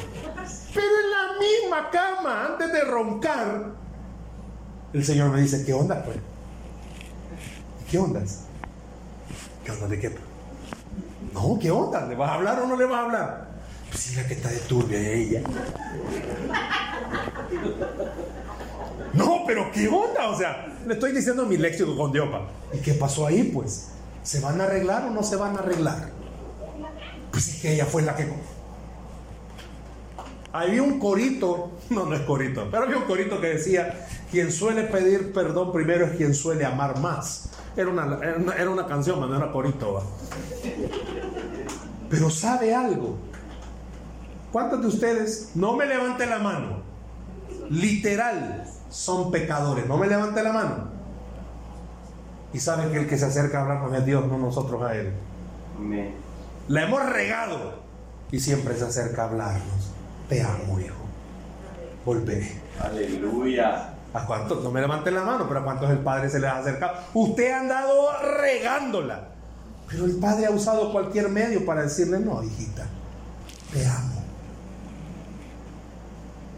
[0.74, 3.72] Pero en la misma cama, antes de roncar,
[4.91, 6.18] el Señor me dice, ¿qué onda, pues?
[7.91, 8.22] ¿Qué onda?
[9.64, 10.16] ¿Qué onda de qué?
[11.32, 12.08] No, ¿qué onda?
[12.08, 13.49] ¿Le vas a hablar o no le vas a hablar?
[13.90, 15.42] Pues sí, la que está de turbia ella.
[19.14, 20.30] No, pero ¿qué onda?
[20.30, 22.48] O sea, le estoy diciendo mi léxico con Diopa.
[22.74, 23.90] ¿Y qué pasó ahí, pues?
[24.24, 26.10] ¿Se van a arreglar o no se van a arreglar?
[27.32, 28.28] Pues sí que ella fue la que...
[30.52, 34.84] Había un corito, no, no es corito, pero había un corito que decía, quien suele
[34.84, 37.50] pedir perdón primero es quien suele amar más.
[37.78, 38.20] Era una,
[38.58, 40.04] era una, canción, no era corito.
[42.10, 43.29] Pero sabe algo.
[44.52, 46.82] ¿Cuántos de ustedes, no me levante la mano,
[47.70, 49.86] literal, son pecadores?
[49.86, 50.89] No me levante la mano.
[52.52, 55.14] Y saben que el que se acerca a hablarnos es Dios, no nosotros a Él.
[56.68, 57.80] La hemos regado
[58.32, 59.91] y siempre se acerca a hablarnos.
[60.28, 60.95] Te amo, hijo.
[62.06, 62.60] Volveré.
[62.80, 63.93] Aleluya.
[64.14, 64.64] ¿A cuántos?
[64.64, 66.97] No me levanten la mano, pero ¿a cuántos el Padre se les ha acercado?
[67.14, 68.10] Usted ha andado
[68.41, 69.30] regándola.
[69.88, 72.86] Pero el Padre ha usado cualquier medio para decirle, no, hijita,
[73.74, 74.09] te amo.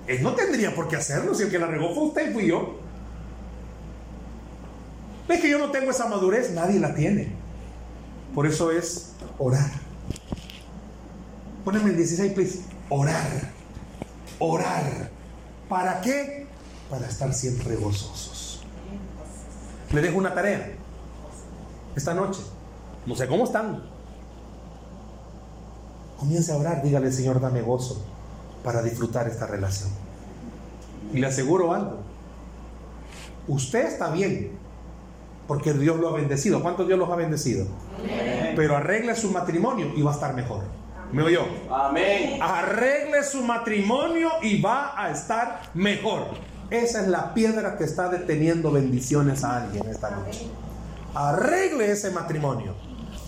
[0.08, 2.48] Él no tendría por qué hacerlo, si el que la regó fue usted y fui
[2.48, 2.80] yo.
[5.28, 6.52] ¿Ves que yo no tengo esa madurez?
[6.52, 7.32] Nadie la tiene.
[8.34, 9.70] Por eso es orar.
[11.64, 12.62] Póneme el 16, please.
[12.90, 13.52] Orar.
[14.40, 15.12] Orar.
[15.70, 16.48] ¿Para qué?
[16.90, 18.64] Para estar siempre gozosos.
[19.94, 20.74] Le dejo una tarea.
[21.96, 22.42] Esta noche.
[23.06, 23.84] No sé cómo están.
[26.18, 26.82] Comience a orar.
[26.82, 28.11] Dígale, Señor, dame gozo
[28.64, 29.90] para disfrutar esta relación.
[31.14, 32.00] Y le aseguro algo.
[33.48, 34.52] Usted está bien,
[35.48, 36.62] porque Dios lo ha bendecido.
[36.62, 37.66] ¿Cuántos Dios los ha bendecido?
[38.56, 40.64] Pero arregle su matrimonio y va a estar mejor.
[41.12, 41.46] ¿Me oyó?
[41.70, 42.40] Amén.
[42.42, 46.28] Arregle su matrimonio y va a estar mejor.
[46.70, 50.48] Esa es la piedra que está deteniendo bendiciones a alguien esta noche.
[51.14, 52.74] Arregle ese matrimonio.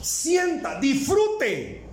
[0.01, 1.85] Sienta, disfrute.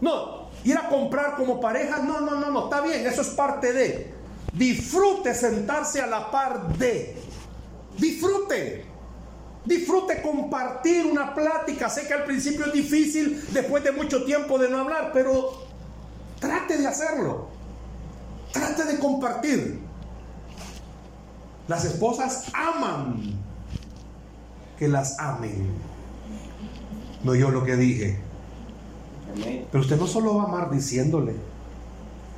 [0.00, 0.35] No,
[0.66, 4.12] ir a comprar como pareja, no, no, no, no, está bien, eso es parte de.
[4.52, 7.16] Disfrute sentarse a la par de.
[7.96, 8.84] Disfrute.
[9.64, 11.88] Disfrute compartir una plática.
[11.88, 15.66] Sé que al principio es difícil después de mucho tiempo de no hablar, pero
[16.40, 17.48] trate de hacerlo.
[18.52, 19.80] Trate de compartir.
[21.68, 23.34] Las esposas aman
[24.78, 25.68] que las amen.
[27.22, 28.25] No yo lo que dije.
[29.70, 31.34] Pero usted no solo va a amar diciéndole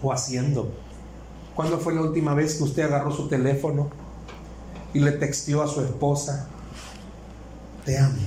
[0.03, 0.73] o haciendo.
[1.55, 3.91] ¿Cuándo fue la última vez que usted agarró su teléfono
[4.95, 6.49] y le texteó a su esposa?
[7.85, 8.19] Te amo.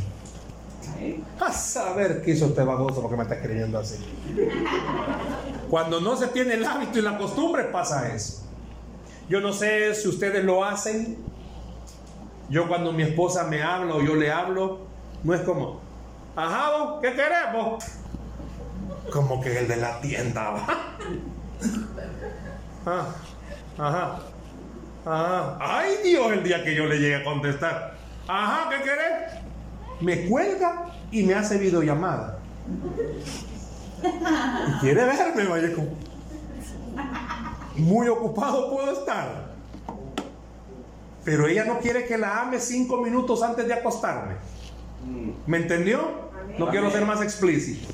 [1.40, 3.96] A saber qué hizo usted baboso porque me está escribiendo así.
[5.70, 8.44] Cuando no se tiene el hábito y la costumbre pasa eso.
[9.30, 11.18] Yo no sé si ustedes lo hacen.
[12.50, 14.80] Yo cuando mi esposa me habla o yo le hablo,
[15.24, 15.80] no es como,
[16.36, 17.84] ajá, ¿qué queremos?
[19.10, 20.68] Como que el de la tienda va.
[22.86, 23.06] Ah,
[23.78, 24.20] ajá.
[25.06, 25.58] Ajá.
[25.60, 27.96] Ay Dios, el día que yo le llegue a contestar.
[28.28, 29.44] Ajá, ¿qué querés?
[30.00, 32.40] Me cuelga y me hace videollamada.
[34.04, 35.90] Y quiere verme, vaya como.
[37.76, 39.52] Muy ocupado puedo estar.
[41.24, 44.36] Pero ella no quiere que la ame cinco minutos antes de acostarme.
[45.46, 46.32] ¿Me entendió?
[46.58, 47.88] No quiero ser más explícito.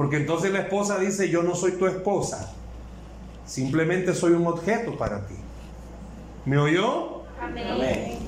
[0.00, 2.54] Porque entonces la esposa dice, yo no soy tu esposa.
[3.44, 5.34] Simplemente soy un objeto para ti.
[6.46, 7.24] ¿Me oyó?
[7.38, 8.18] Amén.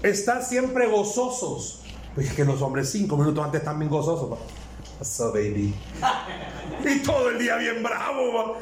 [0.00, 1.82] Estar siempre gozosos.
[2.14, 4.28] Pues es que los hombres cinco minutos antes están bien gozosos.
[4.30, 4.36] pa.
[5.24, 5.74] Up, baby?
[6.84, 8.56] Y todo el día bien bravo.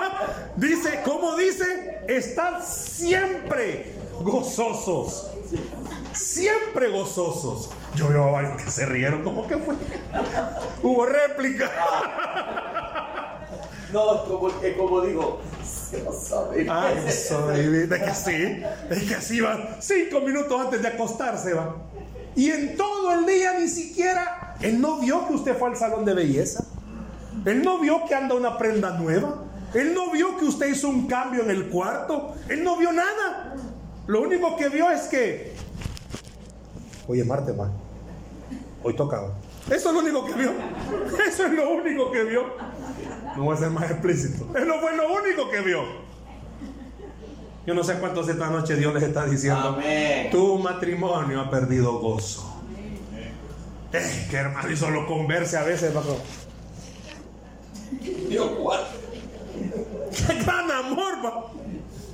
[0.56, 2.04] Dice, ¿cómo dice?
[2.08, 3.92] Estar siempre
[4.22, 5.28] gozosos.
[6.18, 7.70] Siempre gozosos.
[7.94, 9.22] Yo veo a varios que se rieron.
[9.22, 9.74] ¿Cómo que fue?
[10.82, 11.70] Hubo réplica.
[13.92, 15.40] No, como, eh, como digo,
[16.68, 17.86] Ah, eso, baby.
[17.86, 19.76] De que sí, es que sí va.
[19.80, 21.76] Cinco minutos antes de acostarse va.
[22.36, 26.04] Y en todo el día ni siquiera, él no vio que usted fue al salón
[26.04, 26.64] de belleza.
[27.44, 29.44] Él no vio que anda una prenda nueva.
[29.74, 32.34] Él no vio que usted hizo un cambio en el cuarto.
[32.48, 33.56] Él no vio nada.
[34.06, 35.54] Lo único que vio es que,
[37.08, 37.70] oye, Marte, ma,
[38.82, 39.34] hoy tocaba.
[39.70, 40.52] Eso es lo único que vio.
[41.26, 42.44] Eso es lo único que vio.
[43.36, 44.46] No voy a ser más explícito.
[44.56, 45.82] Eso fue lo único que vio.
[47.66, 49.68] Yo no sé cuántos esta noche Dios les está diciendo.
[49.68, 50.30] Amén.
[50.30, 52.54] Tu matrimonio ha perdido gozo.
[53.92, 56.18] Es que hermano, y solo converse a veces bajo.
[58.28, 58.86] Dios guarde.
[60.26, 61.52] ¡Qué gran amor, va!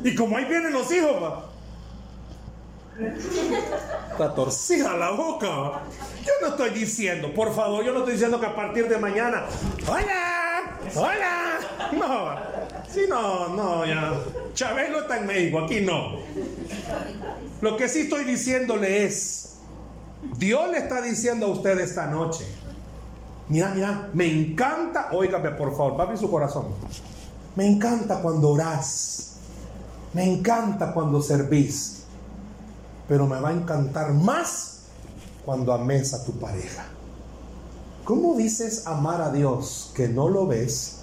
[0.03, 1.54] Y como ahí vienen los hijos, va.
[2.99, 5.47] Está torcida la boca.
[6.25, 9.45] Yo no estoy diciendo, por favor, yo no estoy diciendo que a partir de mañana.
[9.87, 10.79] ¡Hola!
[10.95, 11.59] ¡Hola!
[11.93, 12.55] No.
[12.89, 14.13] Sí, no, no, ya.
[14.55, 16.19] Chabelo está en México, aquí no.
[17.61, 19.57] Lo que sí estoy diciéndole es,
[20.37, 22.47] Dios le está diciendo a usted esta noche,
[23.49, 26.67] mira, mira, me encanta, óigame por favor, papi su corazón,
[27.57, 29.37] me encanta cuando orás,
[30.13, 32.04] me encanta cuando servís,
[33.09, 34.83] pero me va a encantar más
[35.45, 36.87] cuando ames a tu pareja.
[38.05, 41.01] ¿Cómo dices amar a Dios que no lo ves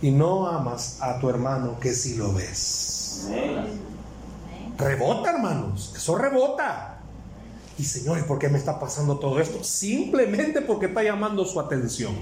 [0.00, 3.28] y no amas a tu hermano que sí lo ves?
[4.78, 5.92] Rebota, hermanos.
[5.96, 6.98] Eso rebota.
[7.78, 9.62] Y Señor, ¿y por qué me está pasando todo esto?
[9.64, 12.14] Simplemente porque está llamando su atención.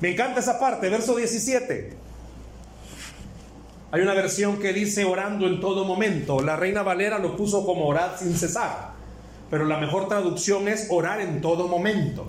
[0.00, 1.96] Me encanta esa parte, verso 17.
[3.92, 6.40] Hay una versión que dice orando en todo momento.
[6.40, 8.90] La Reina Valera lo puso como orar sin cesar.
[9.50, 12.26] Pero la mejor traducción es orar en todo momento.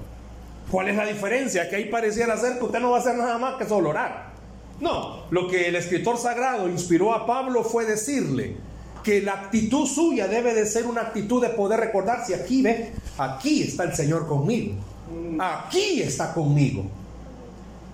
[0.69, 1.69] ¿Cuál es la diferencia?
[1.69, 4.33] Que ahí pareciera ser que usted no va a hacer nada más que solo orar.
[4.79, 8.57] No, lo que el escritor sagrado inspiró a Pablo fue decirle
[9.03, 13.63] que la actitud suya debe de ser una actitud de poder recordarse aquí ve, aquí
[13.63, 14.75] está el Señor conmigo.
[15.39, 16.85] Aquí está conmigo.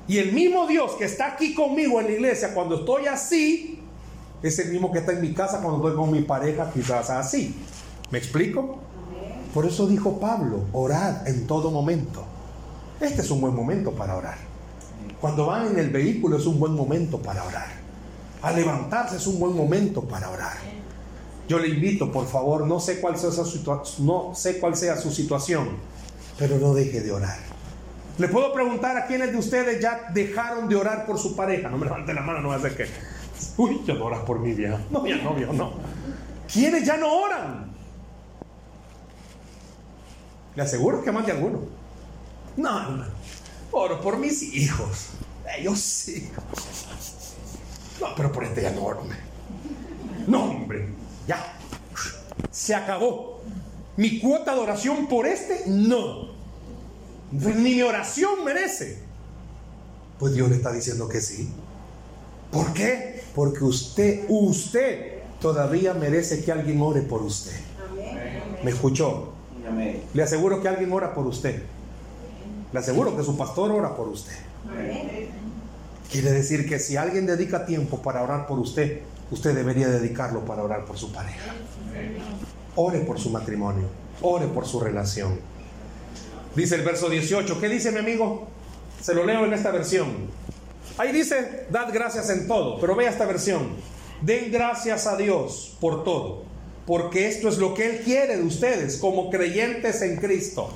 [0.07, 3.79] Y el mismo Dios que está aquí conmigo en la iglesia cuando estoy así,
[4.41, 7.55] es el mismo que está en mi casa cuando estoy con mi pareja, quizás así.
[8.11, 8.79] ¿Me explico?
[9.53, 12.25] Por eso dijo Pablo, orad en todo momento.
[12.99, 14.37] Este es un buen momento para orar.
[15.21, 17.67] Cuando van en el vehículo es un buen momento para orar.
[18.41, 20.57] Al levantarse es un buen momento para orar.
[21.47, 23.63] Yo le invito, por favor, no sé cuál sea su,
[23.99, 25.69] no sé cuál sea su situación,
[26.37, 27.52] pero no deje de orar.
[28.17, 31.69] Le puedo preguntar a quiénes de ustedes ya dejaron de orar por su pareja.
[31.69, 32.87] No me levante la mano, no va a que.
[33.57, 34.79] Uy, ya no oras por mi vieja.
[34.91, 35.73] No, ya no, viejo, no.
[36.51, 37.71] ¿Quiénes ya no oran?
[40.55, 41.61] Le aseguro que más de alguno.
[42.55, 43.05] No, hermano.
[43.71, 45.09] Oro por mis hijos.
[45.57, 46.29] Ellos sí.
[47.99, 49.03] No, pero por este ya no oro.
[50.27, 50.89] No, hombre.
[51.27, 51.57] Ya.
[52.51, 53.41] Se acabó.
[53.97, 56.32] Mi cuota de oración por este, no.
[57.33, 58.99] Ni mi oración merece.
[60.19, 61.49] Pues Dios le está diciendo que sí.
[62.51, 63.23] ¿Por qué?
[63.33, 67.59] Porque usted, usted todavía merece que alguien ore por usted.
[68.63, 69.33] ¿Me escuchó?
[70.13, 71.63] Le aseguro que alguien ora por usted.
[72.71, 74.37] Le aseguro que su pastor ora por usted.
[76.11, 80.63] Quiere decir que si alguien dedica tiempo para orar por usted, usted debería dedicarlo para
[80.63, 81.55] orar por su pareja.
[82.75, 83.87] Ore por su matrimonio.
[84.21, 85.39] Ore por su relación.
[86.55, 87.59] Dice el verso 18.
[87.59, 88.47] ¿Qué dice mi amigo?
[89.01, 90.29] Se lo leo en esta versión.
[90.97, 92.79] Ahí dice, dad gracias en todo.
[92.79, 93.75] Pero vea esta versión.
[94.21, 96.43] Den gracias a Dios por todo.
[96.85, 100.69] Porque esto es lo que Él quiere de ustedes como creyentes en Cristo.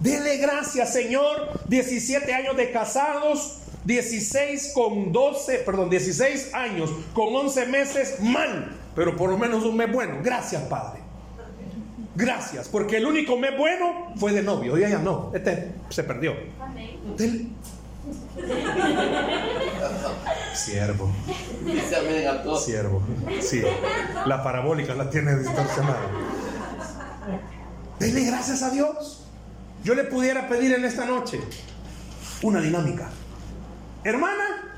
[0.00, 1.60] Dele gracias, Señor.
[1.68, 9.16] 17 años de casados, 16 con 12, perdón, 16 años con 11 meses mal, pero
[9.16, 10.18] por lo menos un mes bueno.
[10.22, 11.07] Gracias, Padre.
[12.18, 14.76] Gracias, porque el único mes bueno fue de novio.
[14.76, 16.32] Ya, ya no, este se perdió.
[17.16, 17.46] Dele-
[20.54, 21.12] Siervo,
[22.58, 23.02] siervo.
[23.40, 23.62] Sí,
[24.26, 26.00] la parabólica la tiene distorsionada.
[28.00, 29.24] Dele gracias a Dios.
[29.84, 31.40] Yo le pudiera pedir en esta noche
[32.42, 33.08] una dinámica.
[34.02, 34.74] Hermana,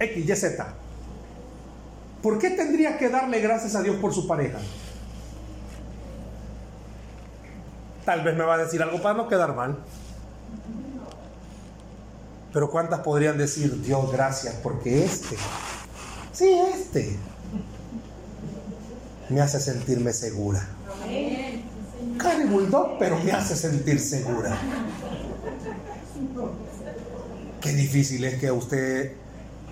[0.00, 0.66] X, Y, Z.
[2.22, 4.58] ¿Por qué tendría que darle gracias a Dios por su pareja?
[8.06, 9.76] Tal vez me va a decir algo para no quedar mal.
[12.52, 15.36] Pero ¿cuántas podrían decir, Dios, gracias, porque este,
[16.32, 17.18] sí, este,
[19.28, 20.66] me hace sentirme segura?
[22.16, 24.56] Cari Bulldog, pero me hace sentir segura.
[27.60, 29.16] Qué difícil es que usted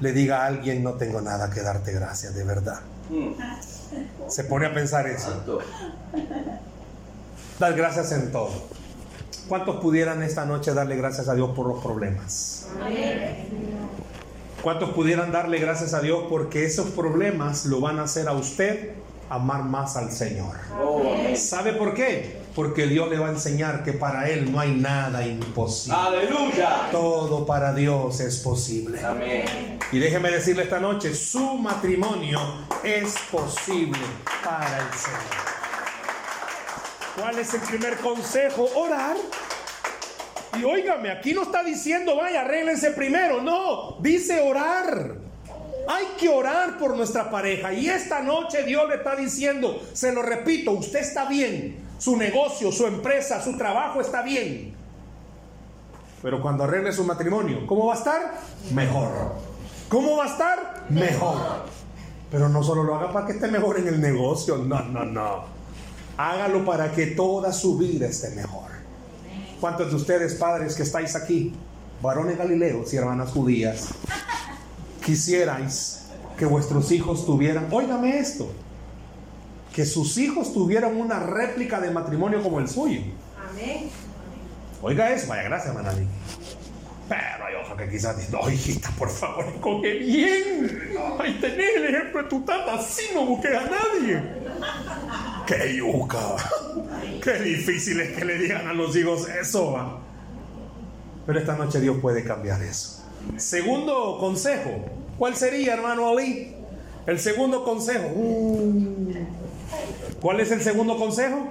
[0.01, 2.80] le diga a alguien, no tengo nada que darte gracias, de verdad.
[4.28, 5.61] Se pone a pensar eso.
[7.59, 8.51] Dar gracias en todo.
[9.49, 12.67] ¿Cuántos pudieran esta noche darle gracias a Dios por los problemas?
[14.63, 18.93] ¿Cuántos pudieran darle gracias a Dios porque esos problemas lo van a hacer a usted
[19.29, 20.57] amar más al Señor?
[21.37, 22.43] ¿Sabe por qué?
[22.55, 25.99] Porque Dios le va a enseñar que para Él no hay nada imposible.
[25.99, 26.89] Aleluya.
[26.91, 29.05] Todo para Dios es posible.
[29.05, 29.79] Amén.
[29.93, 32.41] Y déjeme decirle esta noche, su matrimonio
[32.83, 33.99] es posible
[34.43, 35.54] para el Señor.
[37.17, 38.69] ¿Cuál es el primer consejo?
[38.75, 39.17] Orar.
[40.59, 43.41] Y óigame, aquí no está diciendo, vaya, arréglense primero.
[43.41, 45.17] No, dice orar.
[45.87, 47.73] Hay que orar por nuestra pareja.
[47.73, 51.85] Y esta noche Dios le está diciendo, se lo repito, usted está bien.
[51.99, 54.75] Su negocio, su empresa, su trabajo está bien.
[56.23, 58.35] Pero cuando arregle su matrimonio, ¿cómo va a estar?
[58.73, 59.35] Mejor.
[59.89, 60.85] ¿Cómo va a estar?
[60.89, 61.37] Mejor.
[62.31, 65.54] Pero no solo lo haga para que esté mejor en el negocio, no, no, no.
[66.17, 68.71] Hágalo para que toda su vida esté mejor.
[69.61, 71.53] ¿Cuántos de ustedes, padres que estáis aquí,
[72.03, 73.89] varones galileos y hermanas judías,
[75.05, 76.07] quisierais
[76.39, 78.51] que vuestros hijos tuvieran, óigame esto,
[79.73, 83.01] que sus hijos tuvieran una réplica de matrimonio como el suyo?
[83.51, 83.91] Amén.
[84.83, 86.07] Oiga eso, vaya gracias, Manali.
[87.09, 90.93] Pero hay otros que quizás dicen, no, hijita, por favor, coge bien.
[91.19, 94.23] Ahí tenés el ejemplo de tu tata, así no busques a nadie.
[95.47, 96.36] Qué yuca.
[97.22, 100.01] Qué difícil es que le digan a los hijos eso.
[101.26, 103.03] Pero esta noche Dios puede cambiar eso.
[103.36, 104.70] Segundo consejo.
[105.18, 106.55] ¿Cuál sería, hermano Ali?
[107.07, 108.09] El segundo consejo.
[108.14, 109.12] Uh.
[110.20, 111.49] ¿Cuál es el segundo consejo?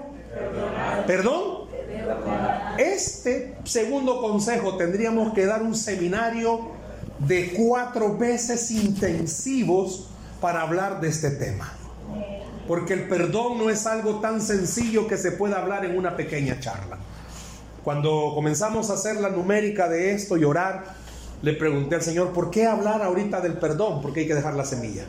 [1.07, 1.63] ¿Perdón?
[2.77, 6.71] Este segundo consejo tendríamos que dar un seminario
[7.19, 10.09] de cuatro veces intensivos
[10.41, 11.73] para hablar de este tema.
[12.68, 16.59] Porque el perdón no es algo tan sencillo que se pueda hablar en una pequeña
[16.59, 16.97] charla.
[17.84, 20.86] Cuando comenzamos a hacer la numérica de esto y orar,
[21.41, 24.01] le pregunté al Señor, ¿por qué hablar ahorita del perdón?
[24.01, 25.03] Porque hay que dejar la semilla.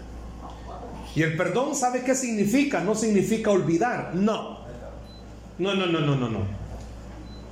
[1.15, 2.81] Y el perdón, ¿sabe qué significa?
[2.81, 4.11] No significa olvidar.
[4.15, 4.59] No.
[5.59, 6.65] No, no, no, no, no, no.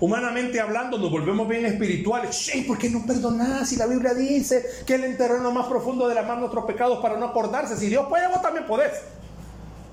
[0.00, 2.36] Humanamente hablando, nos volvemos bien espirituales.
[2.36, 3.64] Che, ¿por qué no perdonar?
[3.64, 7.16] Si la Biblia dice que Él enterró más profundo de la mar nuestros pecados para
[7.16, 7.76] no acordarse.
[7.76, 8.90] Si Dios puede, vos también podés.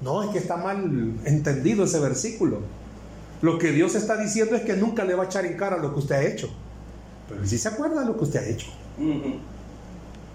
[0.02, 2.60] No, es que está mal entendido ese versículo.
[3.41, 5.93] Lo que Dios está diciendo es que nunca le va a echar en cara lo
[5.93, 6.50] que usted ha hecho.
[7.28, 8.68] Pero si se acuerda de lo que usted ha hecho.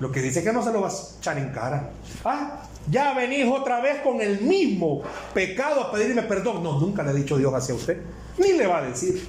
[0.00, 1.90] Lo que dice que no se lo va a echar en cara.
[2.24, 5.02] Ah, ya venís otra vez con el mismo
[5.32, 6.62] pecado a pedirme perdón.
[6.62, 8.00] No, nunca le ha dicho Dios hacia usted.
[8.38, 9.26] Ni le va a decir.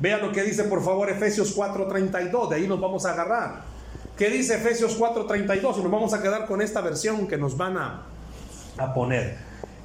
[0.00, 2.48] Vea lo que dice por favor Efesios 4:32.
[2.50, 3.62] De ahí nos vamos a agarrar.
[4.16, 5.78] ¿Qué dice Efesios 4:32?
[5.78, 8.06] Y nos vamos a quedar con esta versión que nos van a,
[8.78, 9.36] a poner.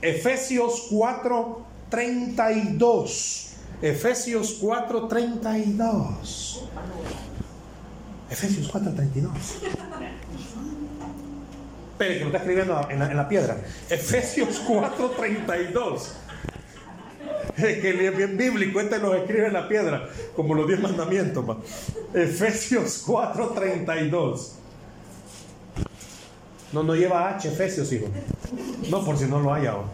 [0.01, 3.55] Efesios 4:32.
[3.81, 6.61] Efesios 4:32.
[8.29, 9.29] Efesios 4:32.
[11.91, 13.57] Espere, que lo está escribiendo en la, en la piedra.
[13.89, 16.13] Efesios 4:32.
[17.57, 21.43] Es que es bien bíblico, este lo escribe en la piedra, como los diez mandamientos.
[21.43, 21.57] ma.
[22.13, 24.51] Efesios 4:32.
[26.73, 28.07] No, no lleva H, Efesios, hijo.
[28.89, 29.87] No, por si no lo hay ahora.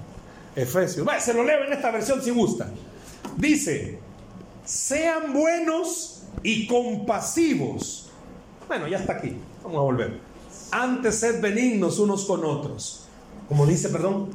[0.55, 1.07] Efesios.
[1.07, 2.69] Va, se lo leo en esta versión si gusta.
[3.37, 3.99] Dice,
[4.65, 8.09] sean buenos y compasivos.
[8.67, 9.35] Bueno, ya está aquí.
[9.63, 10.19] Vamos a volver.
[10.71, 13.05] Antes sed benignos unos con otros.
[13.47, 14.29] Como dice, perdón,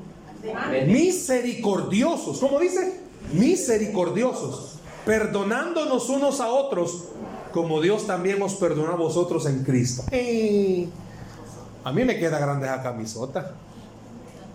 [0.87, 2.39] misericordiosos.
[2.39, 3.01] ¿Cómo dice?
[3.33, 4.75] Misericordiosos.
[5.05, 7.05] Perdonándonos unos a otros,
[7.53, 10.05] como Dios también os perdonó a vosotros en Cristo.
[10.11, 10.89] Eh,
[11.89, 13.55] a mí me queda grande esa camisota.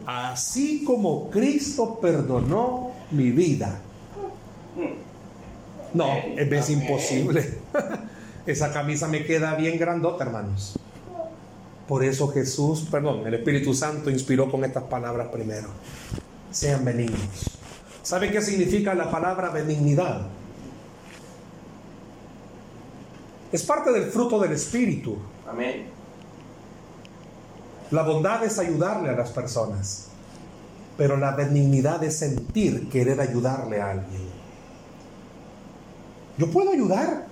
[0.06, 3.80] Así como Cristo perdonó mi vida.
[5.96, 6.06] No,
[6.36, 7.60] es imposible.
[8.46, 10.78] Esa camisa me queda bien grandota, hermanos.
[11.88, 15.70] Por eso Jesús, perdón, el Espíritu Santo inspiró con estas palabras primero.
[16.52, 17.50] Sean benignos.
[18.04, 20.28] ¿Saben qué significa la palabra benignidad?
[23.52, 25.18] Es parte del fruto del Espíritu.
[25.48, 25.93] Amén.
[27.92, 30.08] La bondad es ayudarle a las personas,
[30.98, 34.24] pero la benignidad es sentir querer ayudarle a alguien.
[36.38, 37.28] Yo puedo ayudar,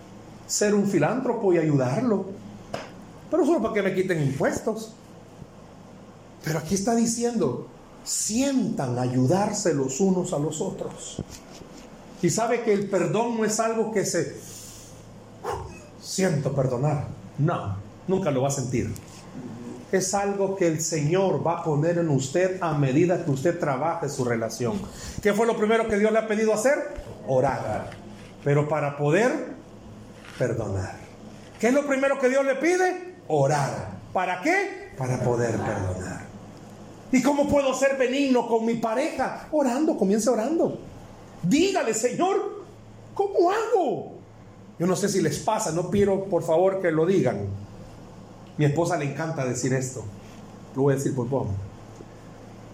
[0.45, 2.25] ser un filántropo y ayudarlo,
[3.29, 4.93] pero solo para que me quiten impuestos.
[6.43, 7.67] Pero aquí está diciendo,
[8.03, 11.21] sientan ayudarse los unos a los otros.
[12.21, 14.37] Y sabe que el perdón no es algo que se
[16.01, 17.07] siento perdonar.
[17.37, 17.75] No.
[18.07, 18.93] nunca lo va a sentir.
[19.91, 24.07] Es algo que el Señor va a poner en usted a medida que usted trabaje
[24.07, 24.81] su relación.
[25.21, 26.93] ¿Qué fue lo primero que Dios le ha pedido hacer?
[27.27, 27.89] Orar.
[28.43, 29.31] Pero para poder
[30.37, 30.95] perdonar.
[31.59, 33.15] ¿Qué es lo primero que Dios le pide?
[33.27, 33.89] Orar.
[34.13, 34.91] ¿Para qué?
[34.97, 36.21] Para poder perdonar.
[37.11, 39.47] ¿Y cómo puedo ser benigno con mi pareja?
[39.51, 40.79] Orando, comience orando.
[41.43, 42.63] Dígale, Señor,
[43.13, 44.13] ¿cómo hago?
[44.79, 47.47] Yo no sé si les pasa, no pido por favor que lo digan.
[48.61, 50.03] Mi esposa le encanta decir esto.
[50.75, 51.49] Lo voy a decir por poco.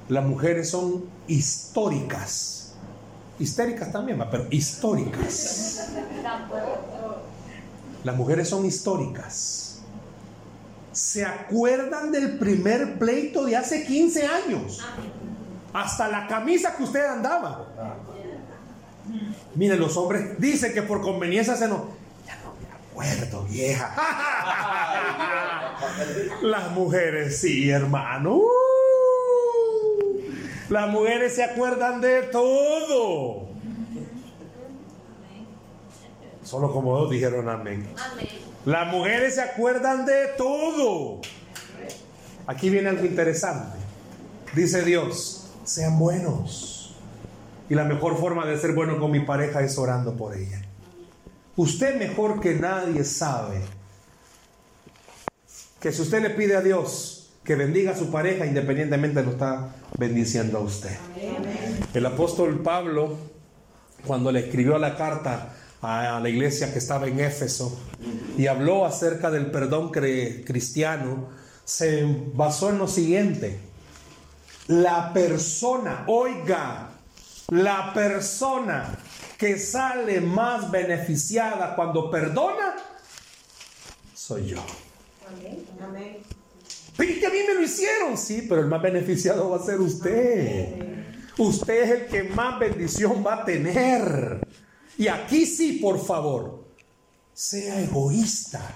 [0.10, 2.74] Las mujeres son históricas.
[3.40, 5.88] Histéricas también, pero históricas.
[8.04, 9.80] Las mujeres son históricas.
[10.92, 14.82] ¿Se acuerdan del primer pleito de hace 15 años?
[15.72, 17.66] Hasta la camisa que usted andaba.
[19.56, 21.84] Miren, los hombres dicen que por conveniencia se nos...
[22.98, 23.94] Acuerdo, vieja.
[26.42, 28.42] Las mujeres sí, hermano.
[30.70, 33.50] Las mujeres se acuerdan de todo.
[36.44, 37.88] Solo como dos dijeron amén.
[38.66, 41.22] Las mujeres se acuerdan de todo.
[42.48, 43.78] Aquí viene algo interesante.
[44.56, 46.96] Dice Dios, sean buenos.
[47.70, 50.67] Y la mejor forma de ser bueno con mi pareja es orando por ella.
[51.58, 53.62] Usted mejor que nadie sabe
[55.80, 59.74] que si usted le pide a Dios que bendiga a su pareja, independientemente lo está
[59.98, 60.96] bendiciendo a usted.
[61.96, 63.18] El apóstol Pablo,
[64.06, 67.80] cuando le escribió la carta a la iglesia que estaba en Éfeso
[68.38, 71.30] y habló acerca del perdón cristiano,
[71.66, 72.06] se
[72.36, 73.58] basó en lo siguiente.
[74.68, 76.90] La persona, oiga,
[77.50, 79.00] la persona
[79.38, 82.76] que sale más beneficiada cuando perdona,
[84.14, 84.64] soy yo.
[85.80, 86.18] Amén.
[86.98, 91.06] que a mí me lo hicieron, sí, pero el más beneficiado va a ser usted.
[91.38, 94.48] Usted es el que más bendición va a tener.
[94.98, 96.66] Y aquí sí, por favor,
[97.34, 98.74] sea egoísta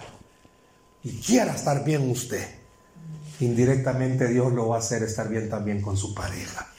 [1.03, 2.47] y quiera estar bien usted.
[3.39, 6.71] Indirectamente Dios lo va a hacer estar bien también con su pareja.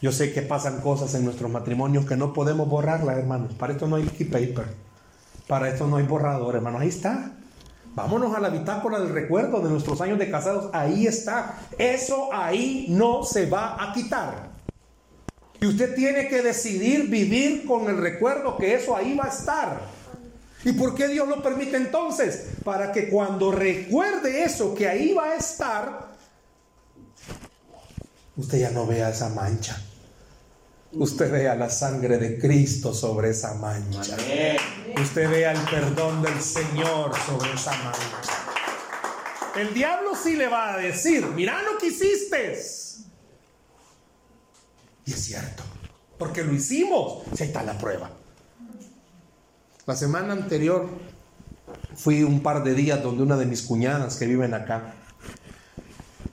[0.00, 3.54] Yo sé que pasan cosas en nuestros matrimonios que no podemos borrarlas, hermanos.
[3.54, 4.66] Para esto no hay key paper.
[5.48, 6.82] Para esto no hay borrador, hermanos.
[6.82, 7.32] Ahí está.
[7.94, 10.70] Vámonos a la bitácora del recuerdo de nuestros años de casados.
[10.72, 11.58] Ahí está.
[11.78, 14.50] Eso ahí no se va a quitar.
[15.60, 19.80] Y usted tiene que decidir vivir con el recuerdo que eso ahí va a estar.
[20.64, 22.50] ¿Y por qué Dios lo permite entonces?
[22.62, 26.08] Para que cuando recuerde eso que ahí va a estar,
[28.38, 29.78] usted ya no vea esa mancha.
[30.92, 34.16] Usted vea la sangre de Cristo sobre esa mancha.
[34.96, 38.38] Usted vea el perdón del Señor sobre esa mancha.
[39.54, 42.58] El diablo sí le va a decir, mira lo que hiciste.
[45.04, 45.62] Y es cierto,
[46.16, 47.24] porque lo hicimos.
[47.34, 48.10] Si ahí está la prueba.
[49.84, 50.88] La semana anterior
[51.96, 54.94] fui un par de días donde una de mis cuñadas que viven acá.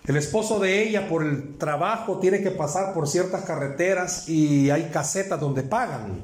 [0.08, 4.90] El esposo de ella por el trabajo tiene que pasar por ciertas carreteras y hay
[4.94, 6.24] casetas donde pagan,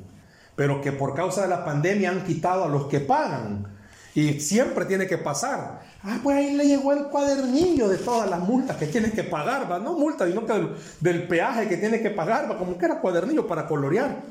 [0.55, 3.67] pero que por causa de la pandemia han quitado a los que pagan.
[4.13, 5.81] Y siempre tiene que pasar.
[6.03, 9.71] Ah, pues ahí le llegó el cuadernillo de todas las multas que tiene que pagar,
[9.71, 9.79] ¿va?
[9.79, 12.57] No multas, sino que del, peaje que tiene que pagar, ¿va?
[12.57, 14.21] Como que era cuadernillo para colorear.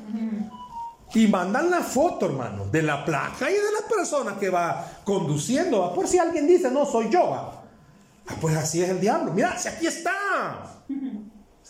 [1.13, 5.79] Y mandan la foto, hermano, de la placa y de la persona que va conduciendo,
[5.79, 5.93] ¿va?
[5.93, 7.60] Por si alguien dice, no, soy yo, ¿va?
[8.31, 9.33] Ah, pues así es el diablo.
[9.33, 10.83] Mira, si aquí está.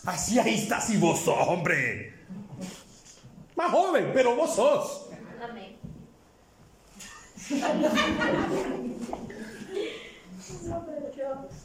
[0.04, 2.14] Así ahí está, si vos sos, hombre.
[3.56, 5.08] Más joven, pero vos sos.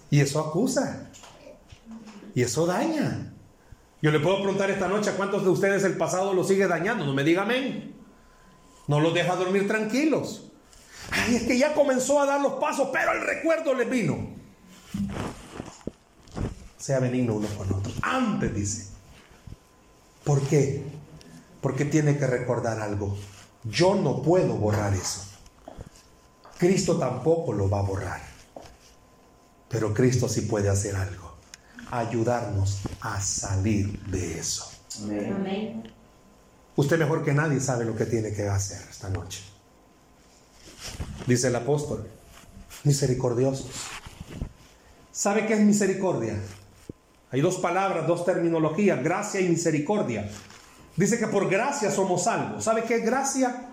[0.10, 1.10] Y eso acusa.
[2.34, 3.34] Y eso daña.
[4.02, 7.06] Yo le puedo preguntar esta noche a cuántos de ustedes el pasado lo sigue dañando.
[7.06, 7.96] No me diga amén.
[8.88, 10.52] No los deja dormir tranquilos.
[11.12, 14.37] Ay, es que ya comenzó a dar los pasos, pero el recuerdo le vino.
[16.88, 17.92] Sea benigno uno con otro.
[18.02, 18.88] Antes dice.
[20.24, 20.86] ¿Por qué?
[21.60, 23.18] Porque tiene que recordar algo.
[23.66, 25.22] Yo no puedo borrar eso.
[26.58, 28.22] Cristo tampoco lo va a borrar.
[29.68, 31.36] Pero Cristo sí puede hacer algo.
[31.92, 34.72] Ayudarnos a salir de eso.
[36.78, 39.42] Usted mejor que nadie sabe lo que tiene que hacer esta noche.
[41.26, 42.08] Dice el apóstol,
[42.86, 43.72] misericordiosos.
[45.12, 46.40] ¿Sabe qué es misericordia?
[47.32, 50.30] Hay dos palabras, dos terminologías, gracia y misericordia.
[50.96, 52.64] Dice que por gracia somos salvos.
[52.64, 53.68] ¿Sabe qué es gracia?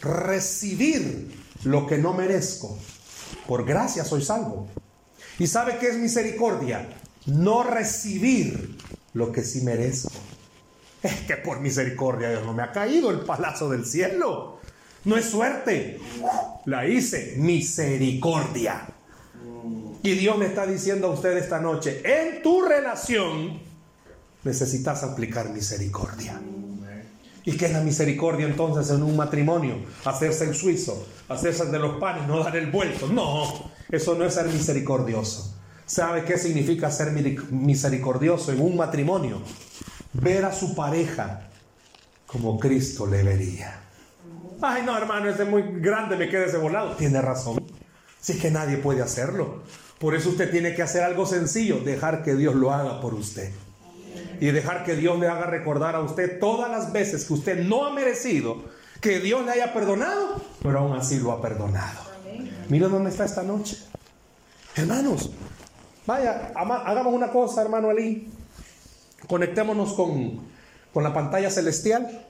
[0.00, 1.30] Recibir
[1.64, 2.78] lo que no merezco
[3.46, 4.68] Por gracia soy salvo.
[5.38, 6.88] ¿Y sabe qué es misericordia?
[7.26, 8.76] No recibir
[9.12, 10.12] lo que sí merezco.
[11.02, 14.60] Es que por misericordia Dios no me ha caído el palazo del cielo.
[15.04, 15.98] No es suerte.
[16.66, 18.86] La hice misericordia.
[20.02, 23.60] Y Dios le está diciendo a usted esta noche, en tu relación
[24.42, 26.40] necesitas aplicar misericordia.
[27.44, 29.76] ¿Y qué es la misericordia entonces en un matrimonio?
[30.04, 33.08] Hacerse el suizo, hacerse el de los panes, no dar el vuelto.
[33.08, 35.54] No, eso no es ser misericordioso.
[35.86, 37.10] ¿Sabe qué significa ser
[37.50, 39.42] misericordioso en un matrimonio?
[40.12, 41.48] Ver a su pareja
[42.26, 43.80] como Cristo le vería.
[44.62, 46.94] Ay, no, hermano, ese es muy grande, me queda ese volado.
[46.94, 47.64] Tiene razón.
[48.20, 49.62] Si es que nadie puede hacerlo.
[50.00, 53.52] Por eso usted tiene que hacer algo sencillo, dejar que Dios lo haga por usted.
[54.40, 57.84] Y dejar que Dios le haga recordar a usted todas las veces que usted no
[57.84, 58.64] ha merecido
[59.02, 62.00] que Dios le haya perdonado, pero aún así lo ha perdonado.
[62.70, 63.76] Mira dónde está esta noche.
[64.74, 65.32] Hermanos,
[66.06, 68.26] vaya, hagamos una cosa, hermano Ali.
[69.28, 70.40] Conectémonos con,
[70.94, 72.24] con la pantalla celestial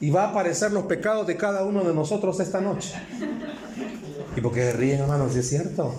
[0.00, 2.92] y va a aparecer los pecados de cada uno de nosotros esta noche.
[4.36, 5.34] ¿Y por qué ríen, hermanos?
[5.34, 5.94] es cierto?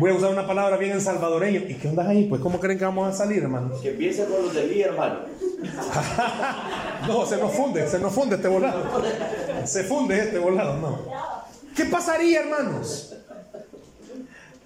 [0.00, 1.60] Voy a usar una palabra bien en salvadoreño.
[1.68, 2.24] ¿Y qué onda ahí?
[2.24, 3.78] Pues, ¿cómo creen que vamos a salir, hermano?
[3.82, 5.20] Que empiece con los de mí, hermano.
[7.06, 8.82] no, se nos funde, se nos funde este volado.
[9.66, 11.00] Se funde este volado, no.
[11.76, 13.14] ¿Qué pasaría, hermanos?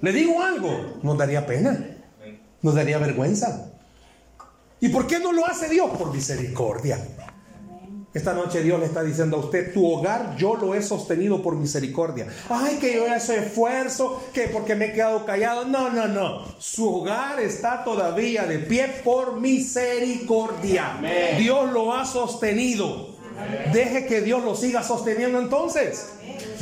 [0.01, 1.85] Le digo algo, nos daría pena,
[2.62, 3.72] nos daría vergüenza.
[4.78, 5.91] ¿Y por qué no lo hace Dios?
[5.99, 7.05] Por misericordia.
[8.14, 11.56] Esta noche Dios le está diciendo a usted, tu hogar yo lo he sostenido por
[11.56, 12.28] misericordia.
[12.48, 15.64] Ay, que yo ese esfuerzo, que porque me he quedado callado.
[15.64, 16.44] No, no, no.
[16.58, 21.00] Su hogar está todavía de pie por misericordia.
[21.38, 23.14] Dios lo ha sostenido.
[23.72, 26.10] Deje que Dios lo siga sosteniendo entonces.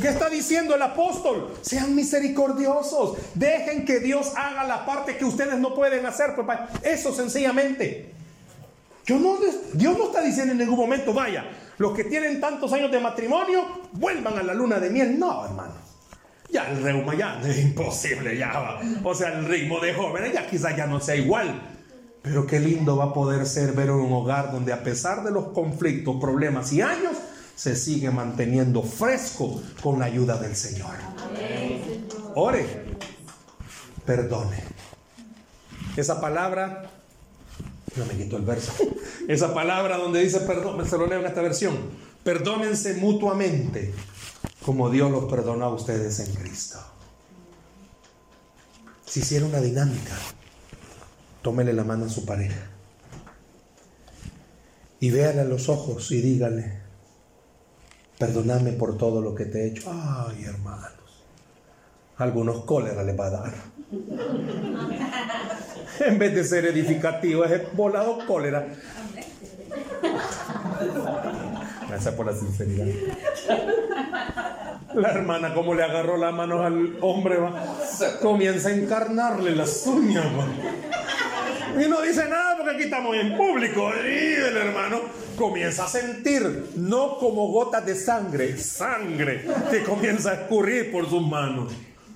[0.01, 1.53] ¿Qué está diciendo el apóstol?
[1.61, 3.15] Sean misericordiosos.
[3.35, 6.35] Dejen que Dios haga la parte que ustedes no pueden hacer.
[6.35, 6.67] Papá.
[6.81, 8.22] Eso sencillamente.
[9.09, 9.37] No,
[9.73, 11.45] Dios no está diciendo en ningún momento, vaya,
[11.77, 15.19] los que tienen tantos años de matrimonio, vuelvan a la luna de miel.
[15.19, 15.73] No, hermano.
[16.49, 18.79] Ya el reuma ya es imposible, ya.
[19.03, 21.61] O sea, el ritmo de jóvenes ya quizás ya no sea igual.
[22.21, 25.49] Pero qué lindo va a poder ser ver un hogar donde a pesar de los
[25.49, 27.17] conflictos, problemas y años,
[27.55, 30.95] se sigue manteniendo fresco con la ayuda del Señor.
[32.35, 32.65] Ore,
[34.05, 34.63] perdone.
[35.97, 36.89] Esa palabra
[37.95, 38.73] no me quito el verso.
[39.27, 41.77] Esa palabra donde dice perdón, se lo leo en esta versión.
[42.23, 43.93] Perdónense mutuamente
[44.65, 46.79] como Dios los perdonó a ustedes en Cristo.
[49.05, 50.15] Si hiciera una dinámica,
[51.41, 52.69] tómele la mano a su pareja
[54.99, 56.79] y véale a los ojos y dígale,
[58.17, 59.91] perdóname por todo lo que te he hecho.
[59.91, 61.25] Ay, hermanos,
[62.17, 63.53] algunos cólera le va a dar.
[65.99, 68.65] en vez de ser edificativo, es volado cólera.
[71.87, 72.87] Gracias por la sinceridad.
[74.95, 77.53] La hermana, como le agarró la mano al hombre, va,
[78.21, 80.25] comienza a encarnarle las uñas.
[81.79, 83.91] Y no dice nada porque aquí estamos en público.
[84.03, 85.01] Y el hermano
[85.37, 91.21] comienza a sentir, no como gotas de sangre, sangre que comienza a escurrir por sus
[91.21, 91.73] manos.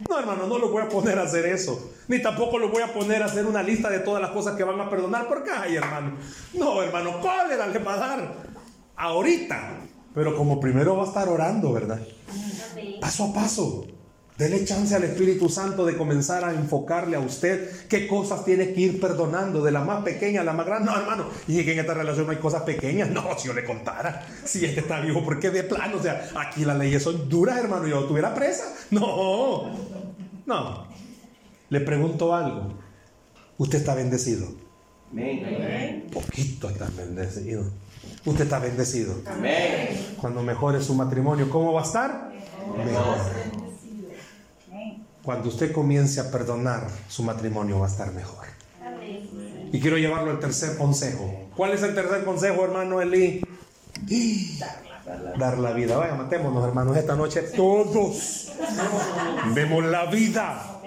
[0.08, 1.92] No, hermano, no lo voy a poner a hacer eso.
[2.08, 4.64] Ni tampoco lo voy a poner a hacer una lista de todas las cosas que
[4.64, 5.28] van a perdonar.
[5.28, 6.14] Porque, ay, hermano.
[6.54, 8.34] No, hermano, cólera le va a dar
[8.96, 9.80] ahorita.
[10.14, 12.00] Pero como primero va a estar orando, ¿verdad?
[13.02, 13.86] Paso a paso.
[14.38, 18.82] Dele chance al Espíritu Santo de comenzar a enfocarle a usted qué cosas tiene que
[18.82, 20.92] ir perdonando, de la más pequeña a la más grande.
[20.92, 23.10] No, hermano, y en esta relación no hay cosas pequeñas.
[23.10, 26.66] No, si yo le contara, si este está vivo, porque de plano, o sea, aquí
[26.66, 28.66] las leyes son duras, hermano, yo tuviera presa.
[28.92, 29.72] No,
[30.46, 30.88] no.
[31.70, 32.74] Le pregunto algo.
[33.58, 34.48] ¿Usted está bendecido?
[35.12, 36.10] Amén.
[36.14, 37.64] Poquito está bendecido.
[38.24, 39.16] Usted está bendecido.
[39.26, 40.16] Amén.
[40.22, 42.32] Cuando mejore su matrimonio, ¿cómo va a estar?
[42.78, 43.57] Mejor.
[45.28, 48.46] Cuando usted comience a perdonar, su matrimonio va a estar mejor.
[49.74, 51.50] Y quiero llevarlo al tercer consejo.
[51.54, 53.42] ¿Cuál es el tercer consejo, hermano Eli?
[55.38, 55.98] Dar la vida.
[55.98, 58.54] Vaya, matémonos, hermanos, esta noche todos.
[59.54, 60.80] Vemos la vida.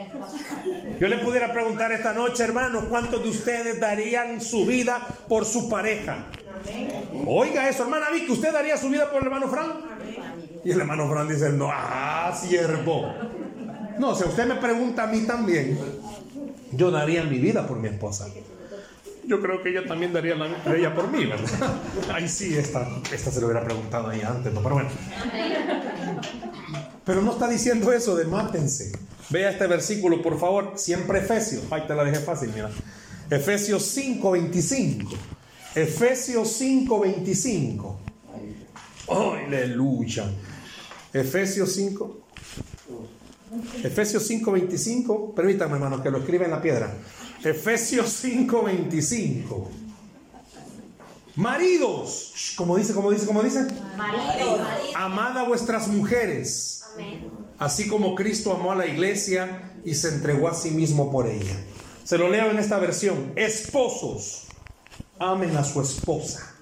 [0.99, 5.68] Yo le pudiera preguntar esta noche, hermanos, ¿cuántos de ustedes darían su vida por su
[5.68, 6.28] pareja?
[7.26, 9.66] Oiga eso, hermana Vicky, ¿usted daría su vida por el hermano Fran?
[10.64, 13.05] Y el hermano Fran dice, no, ah, siervo.
[14.01, 15.78] No, si usted me pregunta a mí también,
[16.72, 18.28] yo daría mi vida por mi esposa.
[19.26, 21.74] Yo creo que ella también daría la de ella por mí, ¿verdad?
[22.11, 24.62] Ay, sí, esta, esta se lo hubiera preguntado ahí antes, ¿no?
[24.62, 24.88] pero bueno.
[27.05, 28.92] Pero no está diciendo eso de mátense.
[29.28, 30.72] Vea este versículo, por favor.
[30.76, 31.64] Siempre Efesios.
[31.70, 32.70] Ay, te la dejé fácil, mira.
[33.28, 35.11] Efesios 5:25.
[35.74, 37.96] Efesios 5:25.
[39.09, 40.24] Aleluya.
[41.12, 42.20] Efesios 5.
[43.82, 45.34] Efesios 5:25.
[45.34, 46.92] Permítame, hermano, que lo escriba en la piedra.
[47.42, 49.68] Efesios 5:25.
[51.36, 53.66] Maridos, como dice, como dice, como dice.
[53.96, 54.61] Maridos.
[54.94, 56.84] Amad a vuestras mujeres,
[57.59, 61.57] así como Cristo amó a la iglesia y se entregó a sí mismo por ella.
[62.05, 63.32] Se lo leo en esta versión.
[63.36, 64.48] Esposos,
[65.18, 66.55] amen a su esposa,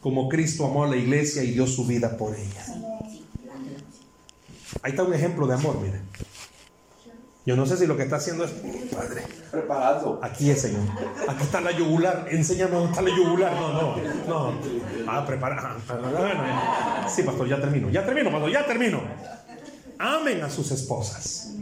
[0.00, 2.64] como Cristo amó a la iglesia y dio su vida por ella.
[4.82, 6.00] Ahí está un ejemplo de amor, mire.
[7.46, 8.50] Yo no sé si lo que está haciendo es,
[8.94, 10.20] Padre, Preparado.
[10.22, 10.82] Aquí es, Señor.
[11.28, 12.26] Aquí está la yugular.
[12.30, 13.52] Enséñame dónde está la yugular.
[13.54, 13.96] No, no,
[14.28, 14.52] no.
[15.08, 15.76] Ah, prepara.
[15.88, 17.88] ah, Sí, pastor, ya termino.
[17.90, 19.00] Ya termino, pastor, ya termino.
[19.98, 21.54] Amen a sus esposas.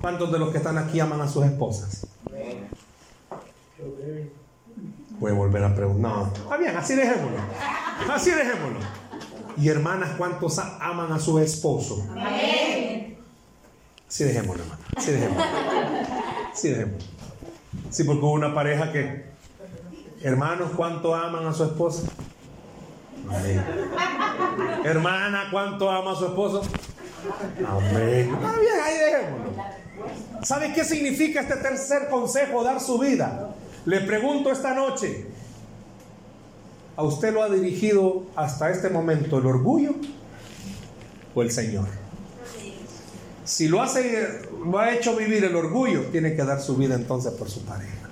[0.00, 2.06] ¿Cuántos de los que están aquí aman a sus esposas?
[5.18, 6.12] Voy a volver a preguntar.
[6.12, 7.38] No, está bien, así dejémoslo.
[8.12, 8.80] Así dejémoslo.
[9.56, 12.06] Y hermanas, ¿cuántos aman a su esposo?
[14.08, 14.82] Así dejémoslo, hermano.
[14.96, 15.44] Así dejémoslo.
[16.52, 17.08] Así dejémoslo.
[17.90, 19.24] Sí, porque hubo una pareja que,
[20.22, 22.02] hermanos, ¿cuánto aman a su esposa?
[23.28, 23.64] Amén.
[24.84, 26.62] Hermana, ¿cuánto ama a su esposo?
[27.66, 28.34] Amén.
[28.34, 29.52] Está bien, ahí dejémoslo.
[30.42, 33.54] ¿Sabe qué significa este tercer consejo, dar su vida?
[33.86, 35.26] Le pregunto esta noche,
[36.96, 39.94] ¿a usted lo ha dirigido hasta este momento el orgullo
[41.34, 41.88] o el Señor?
[43.44, 47.32] Si lo, hace, lo ha hecho vivir el orgullo, tiene que dar su vida entonces
[47.32, 48.08] por su pareja.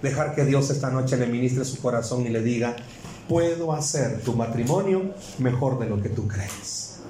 [0.00, 2.74] Dejar que Dios esta noche le ministre su corazón y le diga,
[3.28, 7.00] puedo hacer tu matrimonio mejor de lo que tú crees.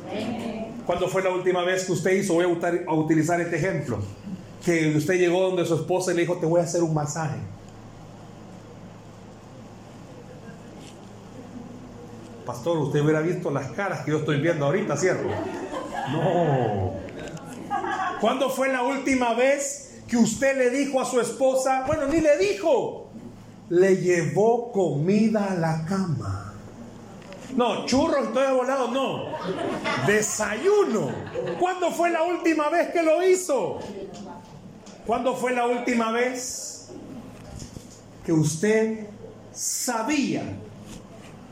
[0.84, 2.34] ¿Cuándo fue la última vez que usted hizo?
[2.34, 3.98] Voy a utilizar este ejemplo.
[4.64, 7.38] Que usted llegó donde su esposa y le dijo, te voy a hacer un masaje.
[12.44, 15.28] Pastor, usted hubiera visto las caras que yo estoy viendo ahorita, ¿cierto?
[16.10, 16.92] No.
[18.20, 22.36] ¿Cuándo fue la última vez que usted le dijo a su esposa, bueno, ni le
[22.38, 23.10] dijo,
[23.68, 26.54] le llevó comida a la cama?
[27.56, 29.24] No, churros y todo de volado, no.
[30.06, 31.10] Desayuno.
[31.60, 33.78] ¿Cuándo fue la última vez que lo hizo?
[35.06, 36.88] ¿Cuándo fue la última vez
[38.24, 39.06] que usted
[39.52, 40.42] sabía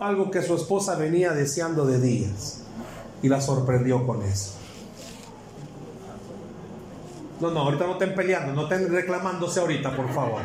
[0.01, 2.63] algo que su esposa venía deseando de días
[3.23, 4.55] y la sorprendió con eso?
[7.41, 10.43] No, no, ahorita no estén peleando, no estén reclamándose ahorita, por favor.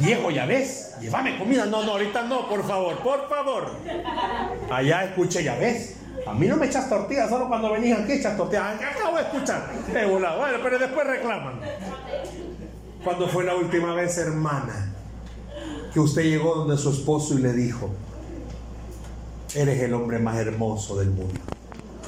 [0.00, 1.66] Viejo, ya ves, llévame comida.
[1.66, 3.70] No, no, ahorita no, por favor, por favor.
[4.70, 5.96] Allá escuché, ya ves.
[6.26, 8.80] A mí no me echas tortillas, solo cuando venís aquí echas tortillas.
[8.82, 9.70] Acabo de escuchar.
[10.10, 10.38] Volado.
[10.38, 11.60] Bueno, pero después reclaman.
[13.04, 14.94] ¿Cuándo fue la última vez, hermana,
[15.92, 17.90] que usted llegó donde su esposo y le dijo,
[19.54, 21.40] eres el hombre más hermoso del mundo?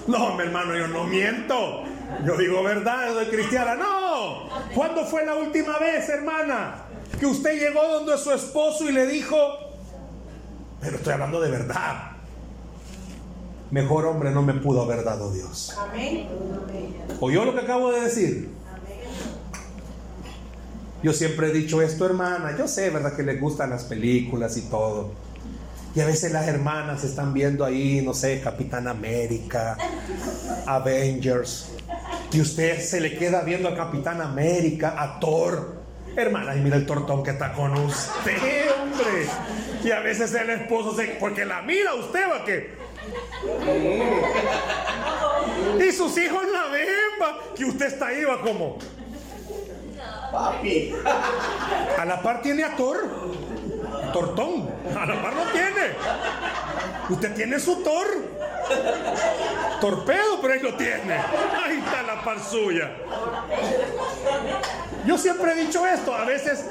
[0.07, 1.83] No, mi hermano, yo no miento.
[2.27, 3.77] Yo digo verdad, yo soy cristiana.
[3.77, 4.49] No.
[4.75, 6.83] ¿Cuándo fue la última vez, hermana,
[7.19, 9.37] que usted llegó donde su esposo y le dijo,
[10.81, 12.13] pero estoy hablando de verdad.
[13.71, 15.77] Mejor hombre no me pudo haber dado Dios.
[17.21, 18.51] ¿Oyó lo que acabo de decir?
[21.03, 22.57] Yo siempre he dicho esto, hermana.
[22.59, 23.15] Yo sé, ¿verdad?
[23.15, 25.13] Que les gustan las películas y todo.
[25.95, 29.77] Y a veces las hermanas están viendo ahí, no sé, Capitán América,
[30.67, 31.73] Avengers.
[32.33, 35.81] Y usted se le queda viendo a Capitán América, a Thor.
[36.17, 39.27] Hermana, y mira el tortón que está con usted, hombre.
[39.83, 41.07] Y a veces el esposo se.
[41.19, 42.75] Porque la mira usted, va que.
[45.85, 46.89] Y sus hijos la ven,
[47.21, 47.55] va.
[47.57, 48.79] Que usted está ahí, va como.
[50.33, 50.95] Papi.
[51.99, 53.31] A la par tiene a Thor.
[54.13, 54.69] Tortón.
[54.99, 55.95] A la par no tiene.
[57.09, 58.07] Usted tiene su Thor.
[59.81, 61.15] Torpedo, pero ahí lo tiene.
[61.15, 62.91] Ahí está la par suya.
[65.07, 66.15] Yo siempre he dicho esto.
[66.15, 66.67] A veces.